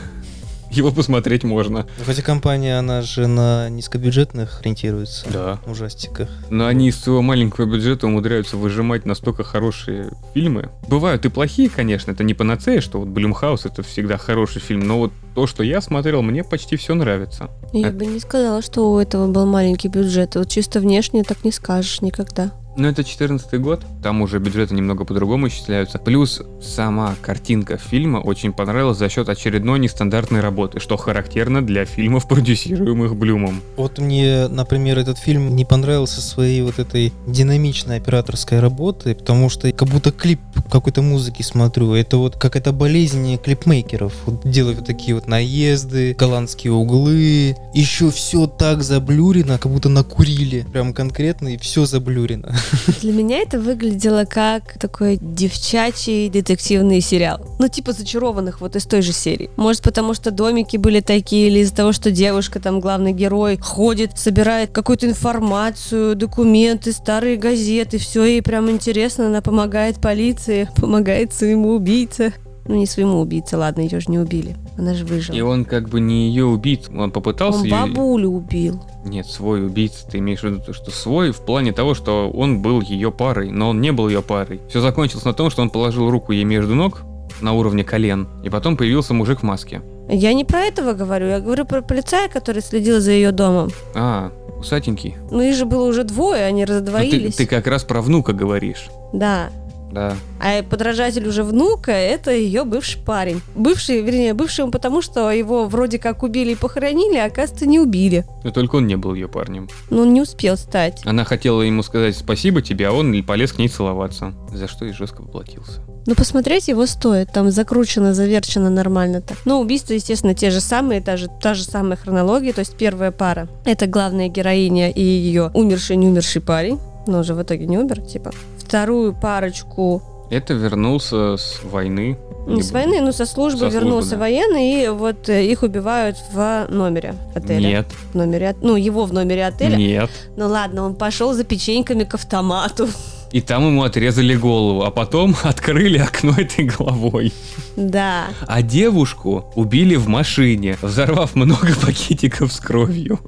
[0.75, 1.85] Его посмотреть можно.
[2.05, 5.25] Хотя компания, она же на низкобюджетных ориентируется.
[5.31, 5.59] Да.
[5.67, 6.29] Ужастиках.
[6.49, 10.69] Но они из своего маленького бюджета умудряются выжимать настолько хорошие фильмы.
[10.87, 14.97] Бывают и плохие, конечно, это не панацея, что вот Blumhouse это всегда хороший фильм, но
[14.99, 17.49] вот то, что я смотрел, мне почти все нравится.
[17.71, 20.35] Я А- бы не сказала, что у этого был маленький бюджет.
[20.35, 22.51] Вот чисто внешне так не скажешь никогда.
[22.75, 25.99] Но это 14 год, там уже бюджеты немного по-другому исчисляются.
[25.99, 32.27] Плюс сама картинка фильма очень понравилась за счет очередной нестандартной работы, что характерно для фильмов,
[32.33, 33.61] продюсируемых Блюмом.
[33.77, 39.71] Вот мне, например, этот фильм не понравился своей вот этой динамичной операторской работой, потому что
[39.71, 40.39] как будто клип
[40.71, 41.93] какой-то музыки смотрю.
[41.93, 44.13] Это вот какая-то болезнь клипмейкеров.
[44.25, 47.55] Вот делают вот такие вот наезды, голландские углы.
[47.73, 50.65] Еще все так заблюрено, как будто накурили.
[50.71, 52.55] Прям конкретно, и все заблюрено.
[53.01, 57.39] Для меня это выглядело как такой девчачий детективный сериал.
[57.59, 59.49] Ну, типа зачарованных вот из той же серии.
[59.55, 64.17] Может, потому что домики были такие, или из-за того, что девушка, там, главный герой, ходит,
[64.17, 71.71] собирает какую-то информацию, документы, старые газеты, все ей прям интересно, она помогает полиции, помогает своему
[71.73, 72.33] убийце.
[72.65, 74.55] Ну, не своему убийце, ладно, ее же не убили.
[74.77, 75.35] Она же выжила.
[75.35, 78.81] И он как бы не ее убийц, он попытался Он бабулю убил.
[79.05, 82.61] Нет, свой убийца, ты имеешь в виду, то, что свой в плане того, что он
[82.61, 84.61] был ее парой, но он не был ее парой.
[84.69, 87.01] Все закончилось на том, что он положил руку ей между ног
[87.41, 89.81] на уровне колен, и потом появился мужик в маске.
[90.09, 93.71] Я не про этого говорю, я говорю про полицая, который следил за ее домом.
[93.95, 95.15] А, усатенький.
[95.31, 97.35] Ну, их же было уже двое, они Ну, ты, раздвоились.
[97.35, 98.89] ты как раз про внука говоришь.
[99.13, 99.49] Да.
[99.93, 100.15] Да.
[100.39, 103.41] А подражатель уже внука– это ее бывший парень.
[103.55, 107.79] Бывший, вернее, бывший он потому, что его вроде как убили и похоронили, а оказывается не
[107.79, 108.25] убили.
[108.43, 109.69] Но только он не был ее парнем.
[109.89, 111.01] Но он не успел стать.
[111.05, 114.33] Она хотела ему сказать спасибо тебе, а он полез к ней целоваться.
[114.51, 115.81] За что и жестко поплатился.
[116.05, 117.31] Ну, посмотреть его стоит.
[117.31, 119.37] Там закручено, заверчено нормально так.
[119.45, 122.51] Но убийства, естественно, те же самые, та же, та же самая хронология.
[122.51, 126.79] То есть первая пара– это главная героиня и ее умерший, не умерший парень.
[127.05, 128.31] Но уже в итоге не умер, типа.
[128.65, 132.17] Вторую парочку Это вернулся с войны.
[132.47, 134.17] не с войны, но со службы Со службы, вернулся да.
[134.17, 137.67] военный, и вот э, их убивают в номере отеля.
[137.67, 139.75] Нет, В номере, ну, его в номере отеля.
[139.77, 140.09] нет.
[140.35, 142.87] Ну ладно, он пошел за печеньками к автомату.
[143.33, 147.33] И там ему отрезали голову, а потом открыли окно этой головой.
[147.75, 148.27] Да.
[148.45, 153.19] А девушку убили в машине, взорвав много пакетиков с кровью.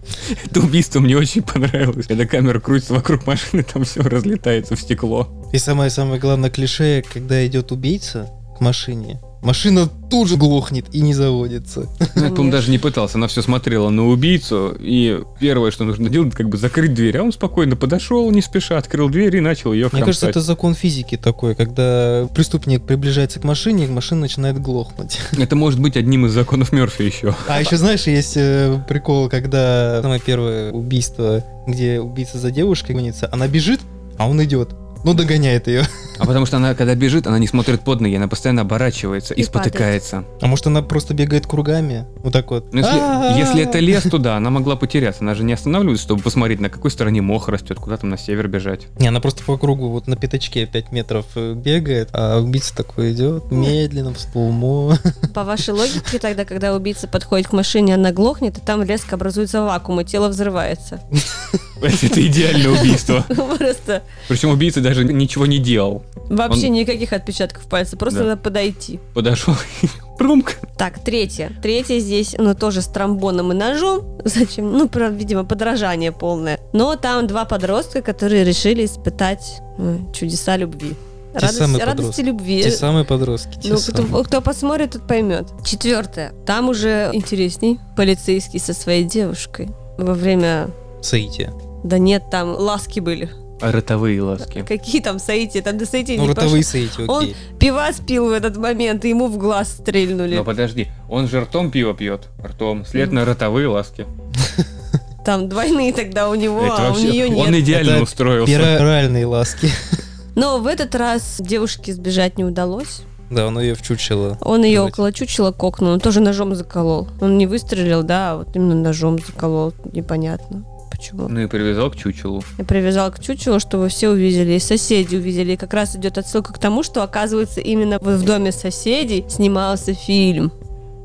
[0.46, 2.06] Это убийство мне очень понравилось.
[2.06, 5.28] Когда камера крутится вокруг машины, там все разлетается в стекло.
[5.52, 11.14] И самое-самое главное клише, когда идет убийца к машине, машина тут же глохнет и не
[11.14, 11.88] заводится.
[12.16, 13.18] Ну, по-моему, даже не пытался.
[13.18, 17.18] Она все смотрела на убийцу, и первое, что нужно делать, как бы закрыть дверь.
[17.18, 20.74] А он спокойно подошел, не спеша, открыл дверь и начал ее Мне кажется, это закон
[20.74, 25.20] физики такой, когда преступник приближается к машине, машина начинает глохнуть.
[25.38, 27.36] Это может быть одним из законов Мерфи еще.
[27.48, 33.30] А еще, знаешь, есть э, прикол, когда самое первое убийство, где убийца за девушкой гонится,
[33.32, 33.82] она бежит,
[34.18, 34.70] а он идет.
[35.04, 35.84] Ну, догоняет ее.
[36.18, 39.42] А потому что она, когда бежит, она не смотрит под ноги, она постоянно оборачивается и,
[39.42, 40.26] И спотыкается.
[40.42, 42.06] А может, она просто бегает кругами?
[42.24, 42.74] Вот так вот.
[42.74, 45.22] Ну, если, если это лес, то да, она могла потеряться.
[45.22, 48.48] Она же не останавливается, чтобы посмотреть, на какой стороне мох растет, куда там на север
[48.48, 48.88] бежать.
[49.00, 53.12] Не, она просто по кругу вот на пятачке 5 метров э, бегает, а убийца такой
[53.14, 54.98] идет медленно, в слоумо.
[55.34, 59.62] По вашей логике, тогда, когда убийца подходит к машине, она глохнет, и там резко образуется
[59.62, 61.00] вакуум, и тело взрывается.
[61.82, 63.26] Это идеальное убийство.
[63.58, 66.04] Просто Причем убийца даже ничего не делал.
[66.30, 68.26] вообще Он- никаких отпечатков пальца, просто Да.
[68.30, 69.00] надо подойти.
[69.14, 70.56] Подошел и прумк.
[70.78, 71.52] Так, третье.
[71.62, 74.18] Третье здесь, ну, тоже с тромбоном и ножом.
[74.24, 74.72] Зачем?
[74.72, 76.60] Ну, правда, видимо, подражание полное.
[76.74, 80.96] Но там два подростка, которые решили испытать э, чудеса любви.
[81.34, 82.22] Те Радость- самые радости подростки.
[82.22, 82.64] любви.
[82.64, 83.60] Те самые подростки.
[83.60, 84.06] те Ну, самые.
[84.08, 85.48] кто, кто посмотрит, тот поймет.
[85.66, 86.32] Четвертое.
[86.46, 87.80] Там уже интересней.
[87.98, 89.68] Полицейский со своей девушкой.
[89.98, 90.70] Во время...
[91.02, 91.52] Саити.
[91.86, 93.30] Да нет, там ласки были.
[93.62, 94.64] А ротовые ласки.
[94.68, 95.62] Какие там Саити?
[95.62, 96.72] Там до Саити Ну, не ротовые пошло.
[96.72, 97.36] Саити, Он- окей.
[97.60, 100.36] Пивас пил в этот момент, и ему в глаз стрельнули.
[100.36, 102.28] Но подожди, он же ртом пиво пьет.
[102.44, 102.86] Ртом.
[102.86, 104.06] Следовательно, ротовые ласки.
[105.26, 107.48] Там двойные тогда у него, Это а у вообще- нее нет.
[107.48, 108.52] Он идеально Это устроился.
[108.54, 109.70] Пероральные ласки.
[110.36, 113.02] Но в этот раз девушке сбежать не удалось.
[113.32, 114.38] Да, он ее в чучело.
[114.42, 114.94] Он ее Давайте.
[114.94, 117.08] около чучела кокнул, он тоже ножом заколол.
[117.22, 119.74] Он не выстрелил, да, а вот именно ножом заколол.
[119.94, 120.64] Непонятно.
[120.96, 121.28] Почему?
[121.28, 122.42] Ну и привязал к чучелу.
[122.58, 125.54] Я привязал к чучелу, чтобы все увидели, и соседи увидели.
[125.54, 129.94] И как раз идет отсылка к тому, что, оказывается, именно в в доме соседей снимался
[129.94, 130.52] фильм.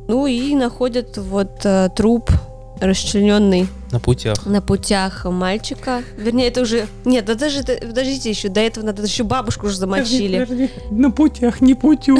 [0.09, 2.31] Ну и находят вот э, труп
[2.81, 4.46] расчлененный На путях.
[4.46, 6.03] на путях мальчика.
[6.16, 6.87] Вернее, это уже...
[7.05, 7.62] Нет, да даже...
[7.62, 10.70] Подождите еще, до этого надо еще бабушку уже замочили.
[10.90, 12.18] На путях, не путю.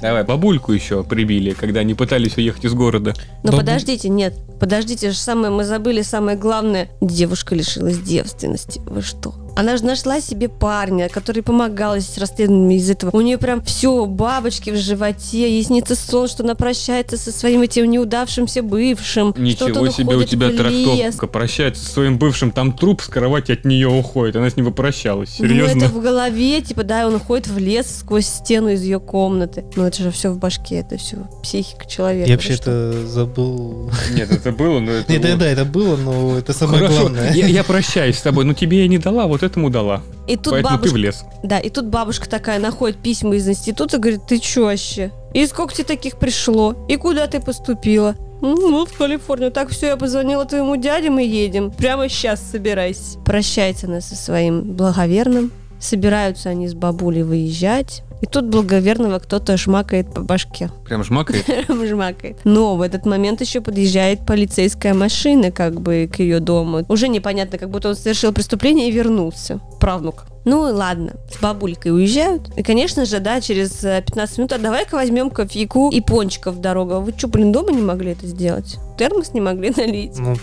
[0.00, 3.14] Давай, бабульку еще прибили, когда они пытались уехать из города.
[3.42, 6.88] Но Бабу- подождите, нет, подождите, же самое, мы забыли самое главное.
[7.00, 8.80] Девушка лишилась девственности.
[8.86, 9.34] Вы что?
[9.54, 13.10] Она же нашла себе парня, который помогал ей с расследованиями из этого.
[13.12, 17.90] У нее прям все, бабочки в животе, снится сон, что она прощается со своим этим
[17.90, 18.91] неудавшимся бывшим.
[19.00, 20.60] Что Ничего он себе у уходит тебя в лес.
[20.60, 21.26] трактовка.
[21.26, 24.36] Прощается со своим бывшим, там труп с кровати от нее уходит.
[24.36, 25.36] Она с ним попрощалась.
[25.38, 25.84] Ну, Серьезно?
[25.84, 29.64] это в голове, типа, да, он уходит в лес сквозь стену из ее комнаты.
[29.76, 32.28] Ну, это же все в башке, это все психика человека.
[32.28, 33.90] Я вообще это забыл.
[34.14, 35.12] Нет, это было, но это...
[35.12, 37.32] Нет, да, это было, но это самое главное.
[37.32, 40.02] я, я прощаюсь с тобой, но тебе я не дала, вот этому дала.
[40.28, 41.24] И тут Поэтому бабушка ты в лес.
[41.42, 45.10] Да, и тут бабушка такая находит письма из института, говорит, ты чё вообще?
[45.34, 46.86] И сколько тебе таких пришло?
[46.88, 48.14] И куда ты поступила?
[48.42, 49.52] Ну, в Калифорнию.
[49.52, 51.70] Так, все, я позвонила твоему дяде, мы едем.
[51.70, 53.18] Прямо сейчас собирайся.
[53.20, 55.52] Прощается она со своим благоверным.
[55.78, 58.02] Собираются они с бабулей выезжать.
[58.22, 60.70] И тут благоверного кто-то шмакает по башке.
[60.84, 61.44] Прям жмакает.
[61.68, 62.38] жмакает.
[62.44, 66.84] Но в этот момент еще подъезжает полицейская машина как бы к ее дому.
[66.88, 69.60] Уже непонятно, как будто он совершил преступление и вернулся.
[69.80, 70.26] Правнук.
[70.44, 72.56] Ну ладно, с бабулькой уезжают.
[72.56, 76.60] И, конечно же, да, через э, 15 минут, а давай-ка возьмем кофейку и пончиков в
[76.60, 77.00] дорогу.
[77.00, 78.78] Вы что, блин, дома не могли это сделать?
[78.98, 80.16] Термос не могли налить?
[80.18, 80.36] Ну,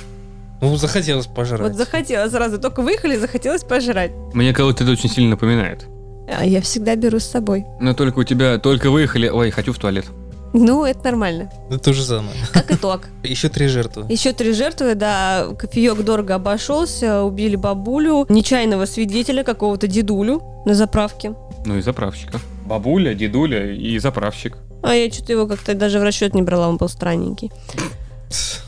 [0.62, 1.62] ну, захотелось пожрать.
[1.62, 4.12] Вот захотелось сразу, только выехали, захотелось пожрать.
[4.34, 5.88] Мне кого-то это очень сильно напоминает.
[6.32, 7.66] А я всегда беру с собой.
[7.80, 10.06] Но только у тебя, только выехали, ой, хочу в туалет.
[10.54, 11.52] Ну, это нормально.
[11.70, 12.36] Это то же самое.
[12.52, 13.02] Как итог.
[13.24, 14.06] Еще три жертвы.
[14.10, 21.34] Еще три жертвы, да, кофеек дорого обошелся, убили бабулю, нечаянного свидетеля, какого-то дедулю на заправке.
[21.66, 22.40] Ну и заправщика.
[22.66, 24.58] Бабуля, дедуля и заправщик.
[24.82, 27.52] А я что-то его как-то даже в расчет не брала, он был странненький.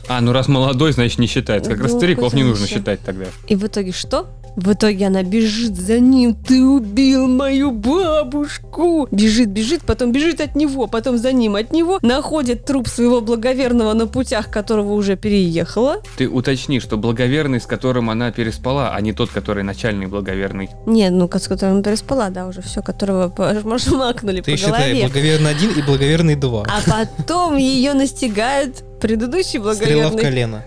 [0.08, 1.70] А, ну раз молодой, значит не считается.
[1.70, 2.74] Как раз Ну, стариков не нужно еще.
[2.76, 3.26] считать тогда.
[3.48, 4.26] И в итоге что?
[4.54, 9.08] В итоге она бежит за ним, ты убил мою бабушку.
[9.10, 13.94] Бежит, бежит, потом бежит от него, потом за ним от него, находит труп своего благоверного
[13.94, 16.02] на путях, которого уже переехала.
[16.18, 20.68] Ты уточни, что благоверный, с которым она переспала, а не тот, который начальный благоверный.
[20.86, 25.02] Не, ну, с которым переспала, да, уже все, которого по- макнули Ты по считай, голове.
[25.06, 26.64] благоверный один и благоверный два.
[26.68, 26.80] А
[27.16, 30.22] потом ее настигает предыдущий Стрела в благоверный.
[30.22, 30.62] колено.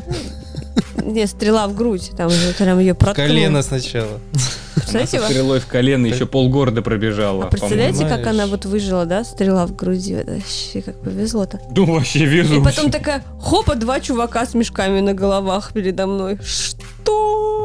[1.03, 3.27] Не, стрела в грудь, там же прям ее проткнуло.
[3.27, 4.19] колено сначала.
[4.75, 7.45] Представляете, Она со стрелой в колено еще полгорода пробежала.
[7.45, 10.15] а представляете, как она вот выжила, да, стрела в груди?
[10.15, 11.59] Вообще, как повезло-то.
[11.75, 12.63] Ну вообще И везу.
[12.63, 16.37] потом такая, хопа, два чувака с мешками на головах передо мной.
[16.43, 17.64] Что?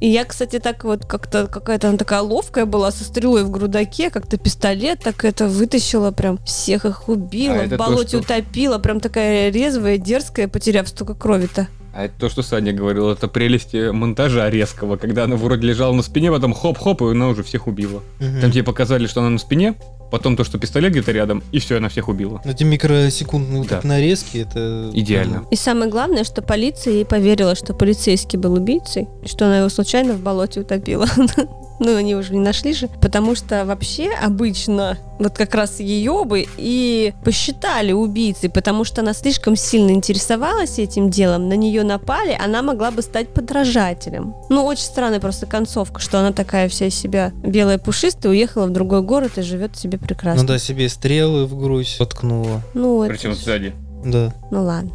[0.00, 4.10] И я, кстати, так вот как-то какая-то она такая ловкая была со стрелой в грудаке,
[4.10, 8.18] как-то пистолет так это вытащила, прям всех их убила, А в это то, болоте что-
[8.18, 11.68] утопила, прям такая резвая, дерзкая, потеряв столько крови-то.
[11.96, 16.02] А это то, что Саня говорил, это прелести монтажа резкого, когда она вроде лежала на
[16.02, 18.02] спине, потом хоп-хоп, и она уже всех убила.
[18.20, 18.40] Мгм.
[18.42, 19.76] Там тебе показали, что она на спине,
[20.10, 22.42] потом то, что пистолет где-то рядом, и все, она всех убила.
[22.44, 23.76] Ну, эти микросекундные вот Да.
[23.76, 24.90] так нарезки, это...
[24.92, 25.46] Идеально.
[25.50, 29.70] И самое главное, что полиция ей поверила, что полицейский был убийцей, и что она его
[29.70, 31.06] случайно в болоте утопила.
[31.78, 32.88] Ну, они уже не нашли же.
[33.00, 39.14] Потому что вообще обычно вот как раз ее бы и посчитали убийцей, потому что она
[39.14, 44.34] слишком сильно интересовалась этим делом, на нее напали, она могла бы стать подражателем.
[44.50, 48.72] Ну, очень странная просто концовка, что она такая вся из себя белая пушистая, уехала в
[48.72, 50.42] другой город и живет себе прекрасно.
[50.42, 52.60] Ну да, себе стрелы в грудь воткнула.
[52.74, 53.74] Ну, это Причем сзади.
[54.04, 54.34] Да.
[54.50, 54.92] Ну ладно.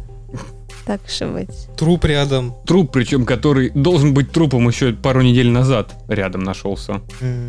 [0.86, 1.68] Так и быть.
[1.76, 2.54] Труп рядом.
[2.66, 7.00] Труп, причем который должен быть трупом еще пару недель назад рядом нашелся.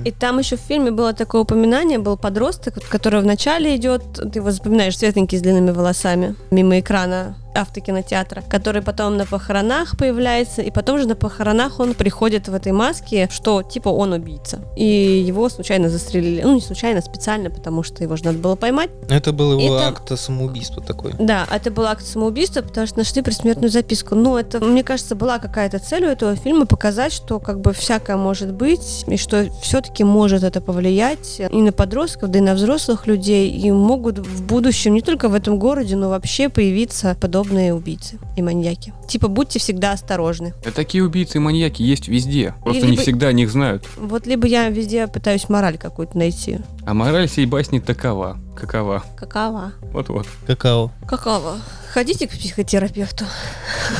[0.06, 4.52] И там еще в фильме было такое упоминание, был подросток, который вначале идет, ты его
[4.52, 11.00] запоминаешь, светленький с длинными волосами, мимо экрана автокинотеатра, который потом на похоронах появляется, и потом
[11.00, 14.60] же на похоронах он приходит в этой маске, что типа он убийца.
[14.76, 14.86] И
[15.28, 16.42] его случайно застрелили.
[16.42, 18.90] Ну, не случайно, специально, потому что его же надо было поймать.
[19.10, 21.14] Это был его Это- акт самоубийства такой.
[21.20, 24.16] Да, это был акт самоубийства, потому что нашли предсмертную записку.
[24.16, 28.18] Но это, мне кажется, была какая-то цель у этого фильма показать, что как бы всякое
[28.18, 33.08] может быть, и что все-таки может это повлиять и на подростков, да и на взрослых
[33.08, 38.20] людей, и могут в будущем, не только в этом городе, но вообще появиться подобные убийцы
[38.36, 38.94] и маньяки.
[39.08, 40.54] Типа, будьте всегда осторожны.
[40.64, 42.56] Да такие убийцы и маньяки есть везде.
[42.64, 43.86] Просто Или не всегда о них знают.
[43.98, 46.60] Вот либо я везде пытаюсь мораль какую-то найти.
[46.86, 48.38] А мораль сей басни такова.
[48.56, 49.04] Какова?
[49.16, 49.74] Какова?
[49.92, 50.28] Вот-вот.
[50.48, 50.92] Какао.
[51.08, 51.58] Какова?
[51.94, 53.26] Ходите к психотерапевту.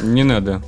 [0.02, 0.62] Не надо.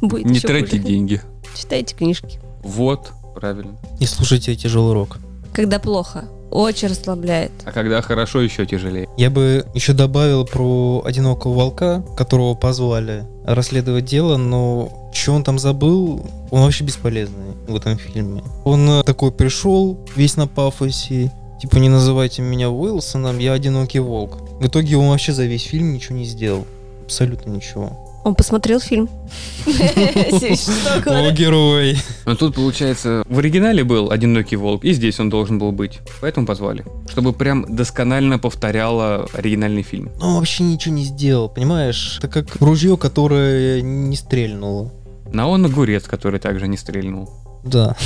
[0.00, 0.88] Будет Не тратьте хуже.
[0.88, 1.20] деньги.
[1.54, 2.40] Читайте книжки.
[2.62, 3.76] Вот, правильно.
[4.00, 5.18] И слушайте тяжелый рок.
[5.52, 6.24] Когда плохо.
[6.54, 7.50] Очень расслабляет.
[7.64, 9.08] А когда хорошо, еще тяжелее.
[9.16, 15.58] Я бы еще добавил про одинокого волка, которого позвали расследовать дело, но что он там
[15.58, 18.44] забыл, он вообще бесполезный в этом фильме.
[18.64, 24.38] Он э, такой пришел, весь на пафосе, типа не называйте меня Уилсоном, я одинокий волк.
[24.60, 26.66] В итоге он вообще за весь фильм ничего не сделал.
[27.02, 28.03] Абсолютно ничего.
[28.24, 29.08] Он посмотрел фильм.
[29.66, 31.98] Что О, герой!
[32.24, 36.00] Но тут, получается, в оригинале был «Одинокий волк», и здесь он должен был быть.
[36.22, 36.84] Поэтому позвали.
[37.10, 40.10] Чтобы прям досконально повторяло оригинальный фильм.
[40.22, 42.16] Он вообще ничего не сделал, понимаешь?
[42.18, 44.90] Это как ружье, которое не стрельнуло.
[45.30, 47.43] На он огурец, который также не стрельнул.
[47.64, 47.96] Да.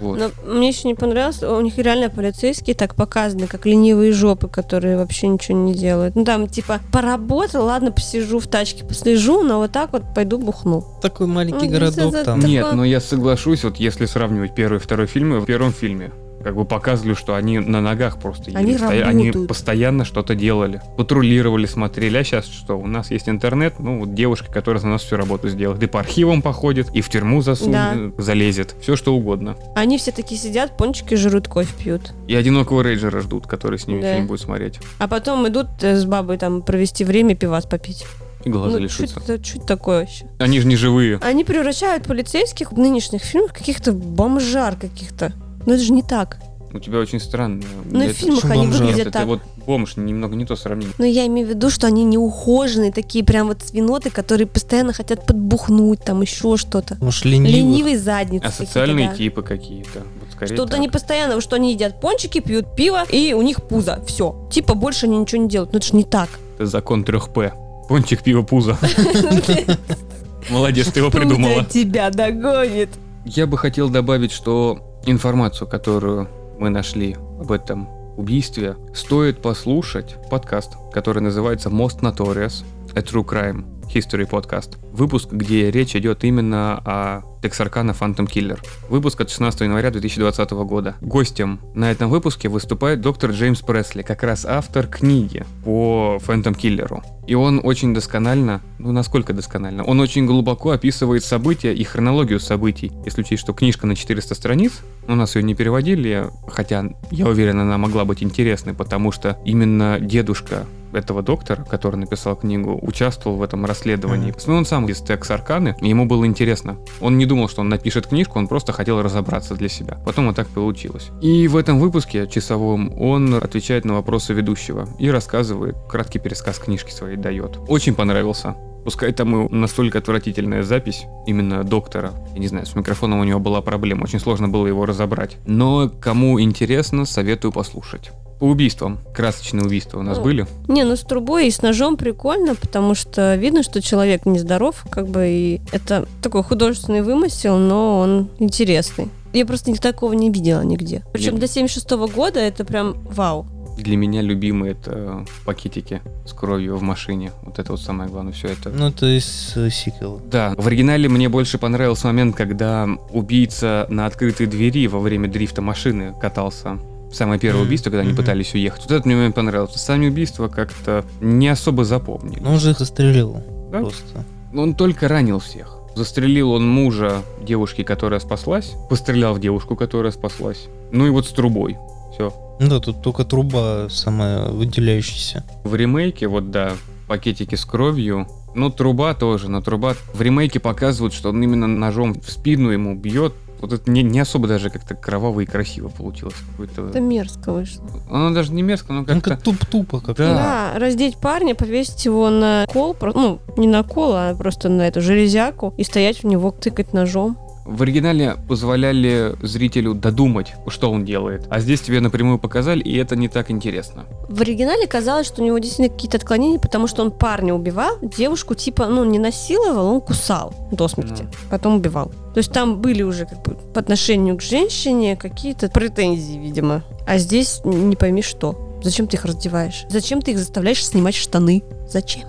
[0.00, 0.18] Вот.
[0.18, 4.96] Но мне еще не понравилось, у них реально полицейские так показаны, как ленивые жопы, которые
[4.96, 6.14] вообще ничего не делают.
[6.16, 10.84] Ну там типа поработал, ладно, посижу в тачке, послежу, но вот так вот пойду бухну.
[11.02, 12.40] Такой маленький Ну, городок там.
[12.40, 16.10] Нет, такое- но я соглашусь, вот если сравнивать первый и второй фильмы, в первом фильме
[16.46, 20.80] как бы показывали, что они на ногах просто Они еле стоя- они постоянно что-то делали.
[20.96, 22.16] Патрулировали, смотрели.
[22.18, 22.78] А сейчас что?
[22.78, 25.82] У нас есть интернет, ну вот девушка, которая за нас всю работу сделает.
[25.82, 28.76] И по архивам походит, и в тюрьму засунет, залезет.
[28.80, 29.56] Все что угодно.
[29.74, 32.12] Они все такие сидят, пончики жрут, кофе пьют.
[32.28, 34.14] И одинокого рейджера ждут, который с ними Да.
[34.14, 34.78] фильм будет смотреть.
[35.00, 38.06] А потом идут э, с бабой там провести время, пивас попить.
[38.44, 39.18] И глаза Ну, лишиться.
[39.18, 40.26] что это такое вообще?
[40.38, 41.18] Они же не живые.
[41.22, 45.32] Они превращают полицейских в нынешних фильмах каких-то бомжар каких-то.
[45.66, 46.38] Но это же не так.
[46.72, 47.62] У тебя очень странно.
[47.90, 48.70] Ну, и в Это- фильмах они бомжар?
[48.70, 49.26] Нет, выглядят это так.
[49.26, 50.94] вот бомж, немного не то сравнение.
[50.98, 55.24] Но я имею в виду, что они неухоженные, такие прям вот свиноты, которые постоянно хотят
[55.26, 56.98] подбухнуть, там еще что-то.
[57.00, 57.50] Может, ленивых.
[57.50, 58.44] Ленивые задницы.
[58.44, 59.14] А какие-то, социальные да.
[59.14, 60.00] типы какие-то.
[60.20, 60.78] Вот скорее Что-то так.
[60.78, 64.02] они постоянно, что они едят пончики, пьют пиво, и у них пузо.
[64.06, 64.46] Все.
[64.50, 65.72] Типа больше они ничего не делают.
[65.72, 66.28] Ну это же не так.
[66.56, 67.52] Это закон 3П.
[67.88, 68.76] Пончик, пиво, пузо.
[70.50, 71.64] Молодец, ты его придумала.
[71.64, 72.90] Тебя догонит.
[73.24, 76.28] Я бы хотел добавить, что информацию, которую
[76.58, 83.75] мы нашли об этом убийстве, стоит послушать подкаст, который называется Most Notorious, A True Crime
[83.94, 84.76] History Podcast.
[84.92, 88.58] Выпуск, где речь идет именно о Тексаркана Phantom Killer.
[88.88, 90.96] Выпуск от 16 января 2020 года.
[91.00, 97.02] Гостем на этом выпуске выступает доктор Джеймс Пресли, как раз автор книги по Phantom Киллеру.
[97.26, 102.92] И он очень досконально, ну насколько досконально, он очень глубоко описывает события и хронологию событий.
[103.04, 107.58] Если учесть, что книжка на 400 страниц, у нас ее не переводили, хотя я уверен,
[107.60, 113.42] она могла быть интересной, потому что именно дедушка этого доктора, который написал книгу, участвовал в
[113.42, 114.32] этом расследовании.
[114.32, 114.44] Mm-hmm.
[114.46, 116.78] Ну, он сам из Текс-Арканы, и ему было интересно.
[117.00, 119.98] Он не думал, что он напишет книжку, он просто хотел разобраться для себя.
[120.04, 121.10] Потом вот так получилось.
[121.20, 126.90] И в этом выпуске часовом он отвечает на вопросы ведущего и рассказывает, краткий пересказ книжки
[126.90, 127.58] своей дает.
[127.68, 128.56] Очень понравился.
[128.84, 132.12] Пускай там и настолько отвратительная запись именно доктора.
[132.34, 135.38] Я не знаю, с микрофоном у него была проблема, очень сложно было его разобрать.
[135.44, 138.12] Но кому интересно, советую послушать.
[138.38, 138.98] По убийствам.
[139.14, 140.46] Красочные убийства у нас Ну, были.
[140.68, 145.08] Не, ну с трубой и с ножом прикольно, потому что видно, что человек нездоров, как
[145.08, 149.08] бы, и это такой художественный вымысел, но он интересный.
[149.32, 151.04] Я просто такого не видела нигде.
[151.12, 151.40] Причем Нет.
[151.40, 153.46] для 76 года это прям вау.
[153.76, 157.32] Для меня любимые это пакетики с кровью в машине.
[157.42, 158.70] Вот это вот самое главное, все это.
[158.70, 160.20] Ну, то есть э, сиквел.
[160.24, 165.60] Да, в оригинале мне больше понравился момент, когда убийца на открытой двери во время дрифта
[165.60, 166.78] машины катался.
[167.16, 168.82] Самое первое убийство, когда они пытались уехать.
[168.82, 169.78] Вот это мне момент понравился.
[169.78, 172.40] Сами убийства как-то не особо запомнили.
[172.40, 173.42] Ну, он же их застрелил.
[173.72, 173.80] Да?
[173.80, 174.24] Просто.
[174.54, 175.78] Он только ранил всех.
[175.94, 178.74] Застрелил он мужа девушки, которая спаслась.
[178.90, 180.66] Пострелял в девушку, которая спаслась.
[180.92, 181.78] Ну и вот с трубой.
[182.12, 182.34] Все.
[182.60, 185.42] Ну да, тут только труба самая выделяющаяся.
[185.64, 186.74] В ремейке, вот да,
[187.08, 188.28] пакетики с кровью.
[188.54, 189.94] Ну, труба тоже, но труба...
[190.12, 193.32] В ремейке показывают, что он именно ножом в спину ему бьет.
[193.60, 196.34] Вот это не, не особо даже как-то кроваво и красиво получилось.
[196.50, 196.88] Какое-то...
[196.88, 197.84] Это мерзко вышло.
[198.10, 199.30] Оно даже не мерзко, но Ну, как-то...
[199.30, 200.34] как туп-тупо как Да.
[200.72, 205.00] Да, раздеть парня, повесить его на кол, ну, не на кол, а просто на эту
[205.00, 207.38] железяку, и стоять в него, тыкать ножом.
[207.66, 211.46] В оригинале позволяли зрителю додумать, что он делает.
[211.50, 214.04] А здесь тебе напрямую показали, и это не так интересно.
[214.28, 218.54] В оригинале казалось, что у него действительно какие-то отклонения, потому что он парня убивал, девушку
[218.54, 221.30] типа, ну, не насиловал, он кусал до смерти, Ну.
[221.50, 222.12] потом убивал.
[222.34, 226.84] То есть там были уже как бы по отношению к женщине какие-то претензии, видимо.
[227.06, 228.78] А здесь не пойми что.
[228.82, 229.86] Зачем ты их раздеваешь?
[229.88, 231.64] Зачем ты их заставляешь снимать штаны?
[231.88, 232.28] Зачем?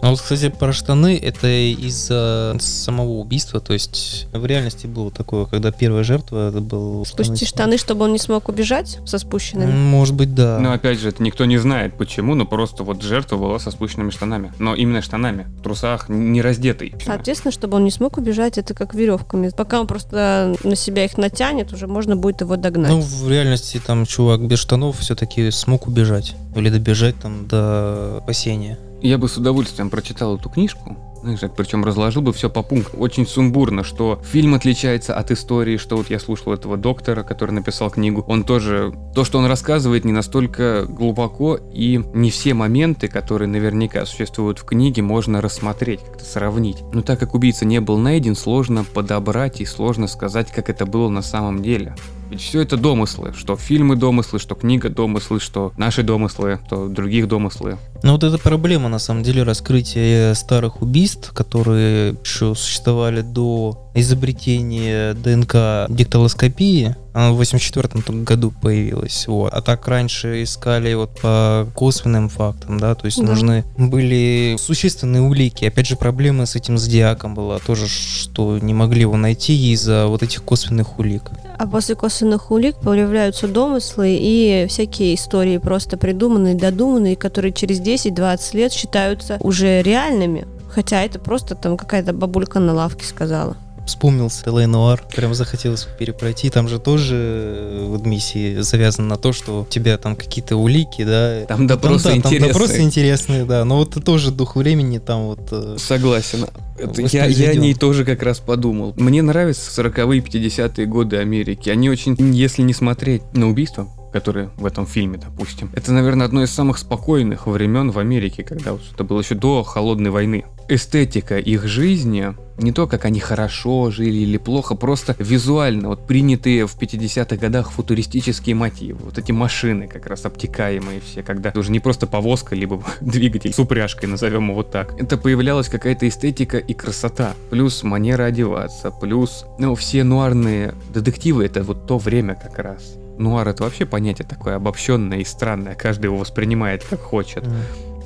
[0.00, 5.44] А вот, кстати, про штаны, это из-за самого убийства, то есть в реальности было такое,
[5.46, 7.04] когда первая жертва, это был...
[7.04, 9.72] Спусти штаны, чтобы он не смог убежать со спущенными.
[9.72, 10.58] Может быть, да.
[10.60, 14.10] Но опять же, это никто не знает почему, но просто вот жертва была со спущенными
[14.10, 14.52] штанами.
[14.58, 15.46] Но именно штанами.
[15.58, 16.94] В трусах не раздетый.
[17.04, 19.50] Соответственно, чтобы он не смог убежать, это как веревками.
[19.50, 22.90] Пока он просто на себя их натянет, уже можно будет его догнать.
[22.90, 26.34] Ну, в реальности там чувак без штанов все-таки смог убежать.
[26.54, 28.78] Или добежать там до спасения.
[29.00, 30.96] Я бы с удовольствием прочитал эту книжку.
[31.22, 33.00] Знаешь, причем разложил бы все по пунктам.
[33.00, 37.90] Очень сумбурно, что фильм отличается от истории, что вот я слушал этого доктора, который написал
[37.90, 38.24] книгу.
[38.28, 38.94] Он тоже...
[39.14, 44.64] То, что он рассказывает, не настолько глубоко, и не все моменты, которые наверняка существуют в
[44.64, 46.82] книге, можно рассмотреть, как-то сравнить.
[46.92, 51.08] Но так как убийца не был найден, сложно подобрать и сложно сказать, как это было
[51.08, 51.94] на самом деле.
[52.30, 57.26] Ведь все это домыслы, что фильмы домыслы, что книга домыслы, что наши домыслы, что других
[57.28, 57.78] домыслы.
[58.02, 65.14] Ну вот это проблема, на самом деле, раскрытия старых убийств, которые еще существовали до изобретения
[65.14, 66.96] ДНК дикталоскопии.
[67.14, 69.26] Она в 84 году появилась.
[69.26, 69.52] Вот.
[69.52, 73.24] А так раньше искали вот по косвенным фактам, да, то есть Да.
[73.24, 75.64] нужны были существенные улики.
[75.64, 80.22] Опять же, проблема с этим зодиаком была тоже, что не могли его найти из-за вот
[80.22, 81.30] этих косвенных улик.
[81.58, 88.56] А после косвенных улик появляются домыслы и всякие истории просто придуманные, додуманные, которые через 10-20
[88.56, 90.46] лет считаются уже реальными.
[90.70, 93.56] Хотя это просто там какая-то бабулька на лавке сказала.
[93.88, 96.50] Вспомнился Элэй Нуар, прям захотелось перепройти.
[96.50, 101.04] Там же тоже э, в миссии завязано на то, что у тебя там какие-то улики,
[101.04, 101.46] да.
[101.48, 102.52] Там допросы да, там интересные.
[102.52, 103.64] допросы интересные, да.
[103.64, 105.48] Но вот тоже дух времени там вот...
[105.50, 106.44] э, Согласен.
[106.76, 108.92] Это я, я о ней тоже как раз подумал.
[108.98, 111.70] Мне нравятся 40-е, 50-е годы Америки.
[111.70, 115.70] Они очень, если не смотреть на убийства, которые в этом фильме, допустим.
[115.74, 119.62] Это, наверное, одно из самых спокойных времен в Америке, когда вот это было еще до
[119.62, 120.44] холодной войны.
[120.68, 126.66] Эстетика их жизни, не то, как они хорошо жили или плохо, просто визуально, вот принятые
[126.66, 128.98] в 50-х годах футуристические мотивы.
[129.04, 133.58] Вот эти машины как раз обтекаемые все, когда уже не просто повозка, либо двигатель с
[133.58, 134.94] упряжкой, назовем его так.
[135.00, 137.34] Это появлялась какая-то эстетика и красота.
[137.50, 142.96] Плюс манера одеваться, плюс, ну, все нуарные детективы, это вот то время как раз.
[143.18, 147.44] Нуар это вообще понятие такое обобщенное и странное, каждый его воспринимает как хочет.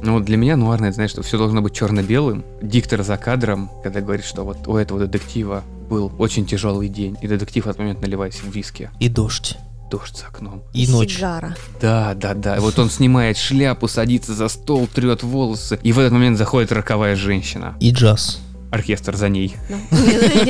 [0.03, 2.45] Но вот для меня нуарное, знаешь, что все должно быть черно-белым.
[2.61, 7.29] Диктор за кадром, когда говорит, что вот у этого детектива был очень тяжелый день, и
[7.29, 8.91] детектив в этот момент наливает в виски.
[8.99, 9.57] И дождь.
[9.93, 10.63] Дождь за окном.
[10.73, 11.17] И ночь.
[11.17, 11.55] Сигара.
[11.81, 12.57] Да, да, да.
[12.59, 17.15] Вот он снимает шляпу, садится за стол, трет волосы, и в этот момент заходит роковая
[17.15, 17.77] женщина.
[17.79, 18.41] И джаз.
[18.73, 19.55] Оркестр за ней.
[19.69, 19.77] Ну,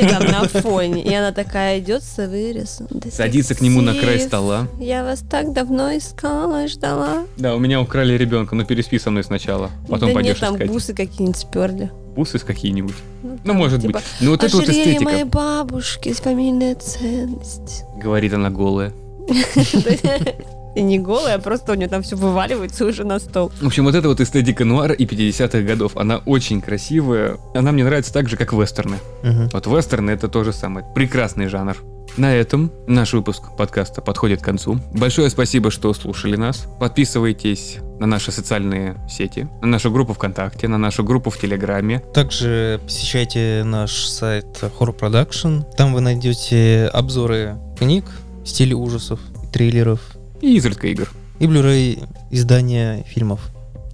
[0.09, 1.03] там на фоне.
[1.03, 2.87] И она такая идет с вырезом.
[3.11, 4.69] Садится к нему на край стола.
[4.79, 7.27] Я вас так давно искала и ждала.
[7.37, 10.69] Да, у меня украли ребенка, ну переспи со мной сначала, потом пойдешь нет, там искать.
[10.69, 11.91] бусы какие-нибудь сперли.
[12.15, 12.95] Бусы какие-нибудь.
[13.25, 14.05] Ну, там, может типа, быть.
[14.21, 17.85] Ну вот это вот «Ожерелье эстетика, моей бабушки, фамильная ценность.
[18.01, 18.93] говорит она голая.
[20.75, 23.53] И не голая, а просто у нее там все вываливается уже на стол.
[23.61, 27.37] В общем, вот эта вот эстетика нуара и 50-х годов, она очень красивая.
[27.55, 28.99] Она мне нравится так же, как вестерны.
[29.23, 29.51] Мгм.
[29.53, 30.87] Вот вестерны это то же самое.
[30.95, 31.77] Прекрасный жанр.
[32.17, 34.79] На этом наш выпуск подкаста подходит к концу.
[34.93, 36.67] Большое спасибо, что слушали нас.
[36.79, 42.01] Подписывайтесь на наши социальные сети, на нашу группу ВКонтакте, на нашу группу в Телеграме.
[42.13, 45.65] Также посещайте наш сайт Horror Production.
[45.77, 48.05] Там вы найдете обзоры книг
[48.45, 49.21] в стиле ужасов,
[49.53, 50.01] триллеров
[50.43, 51.09] И изредка игр.
[51.39, 53.41] и Blu-ray издания фильмов.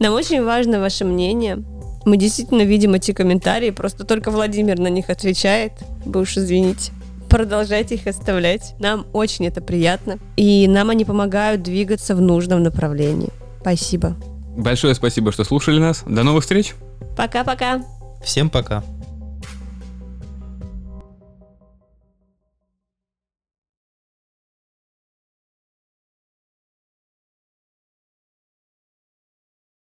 [0.00, 1.62] Нам очень важно ваше мнение.
[2.04, 5.72] Мы действительно видим эти комментарии, просто только Владимир на них отвечает.
[6.04, 6.92] Вы уж извините.
[7.28, 8.74] Продолжайте их оставлять.
[8.78, 10.18] Нам очень это приятно.
[10.36, 13.28] И нам они помогают двигаться в нужном направлении.
[13.60, 14.16] Спасибо.
[14.56, 16.02] Большое спасибо, что слушали нас.
[16.06, 16.74] До новых встреч!
[17.16, 17.84] Пока-пока.
[18.24, 18.82] Всем пока!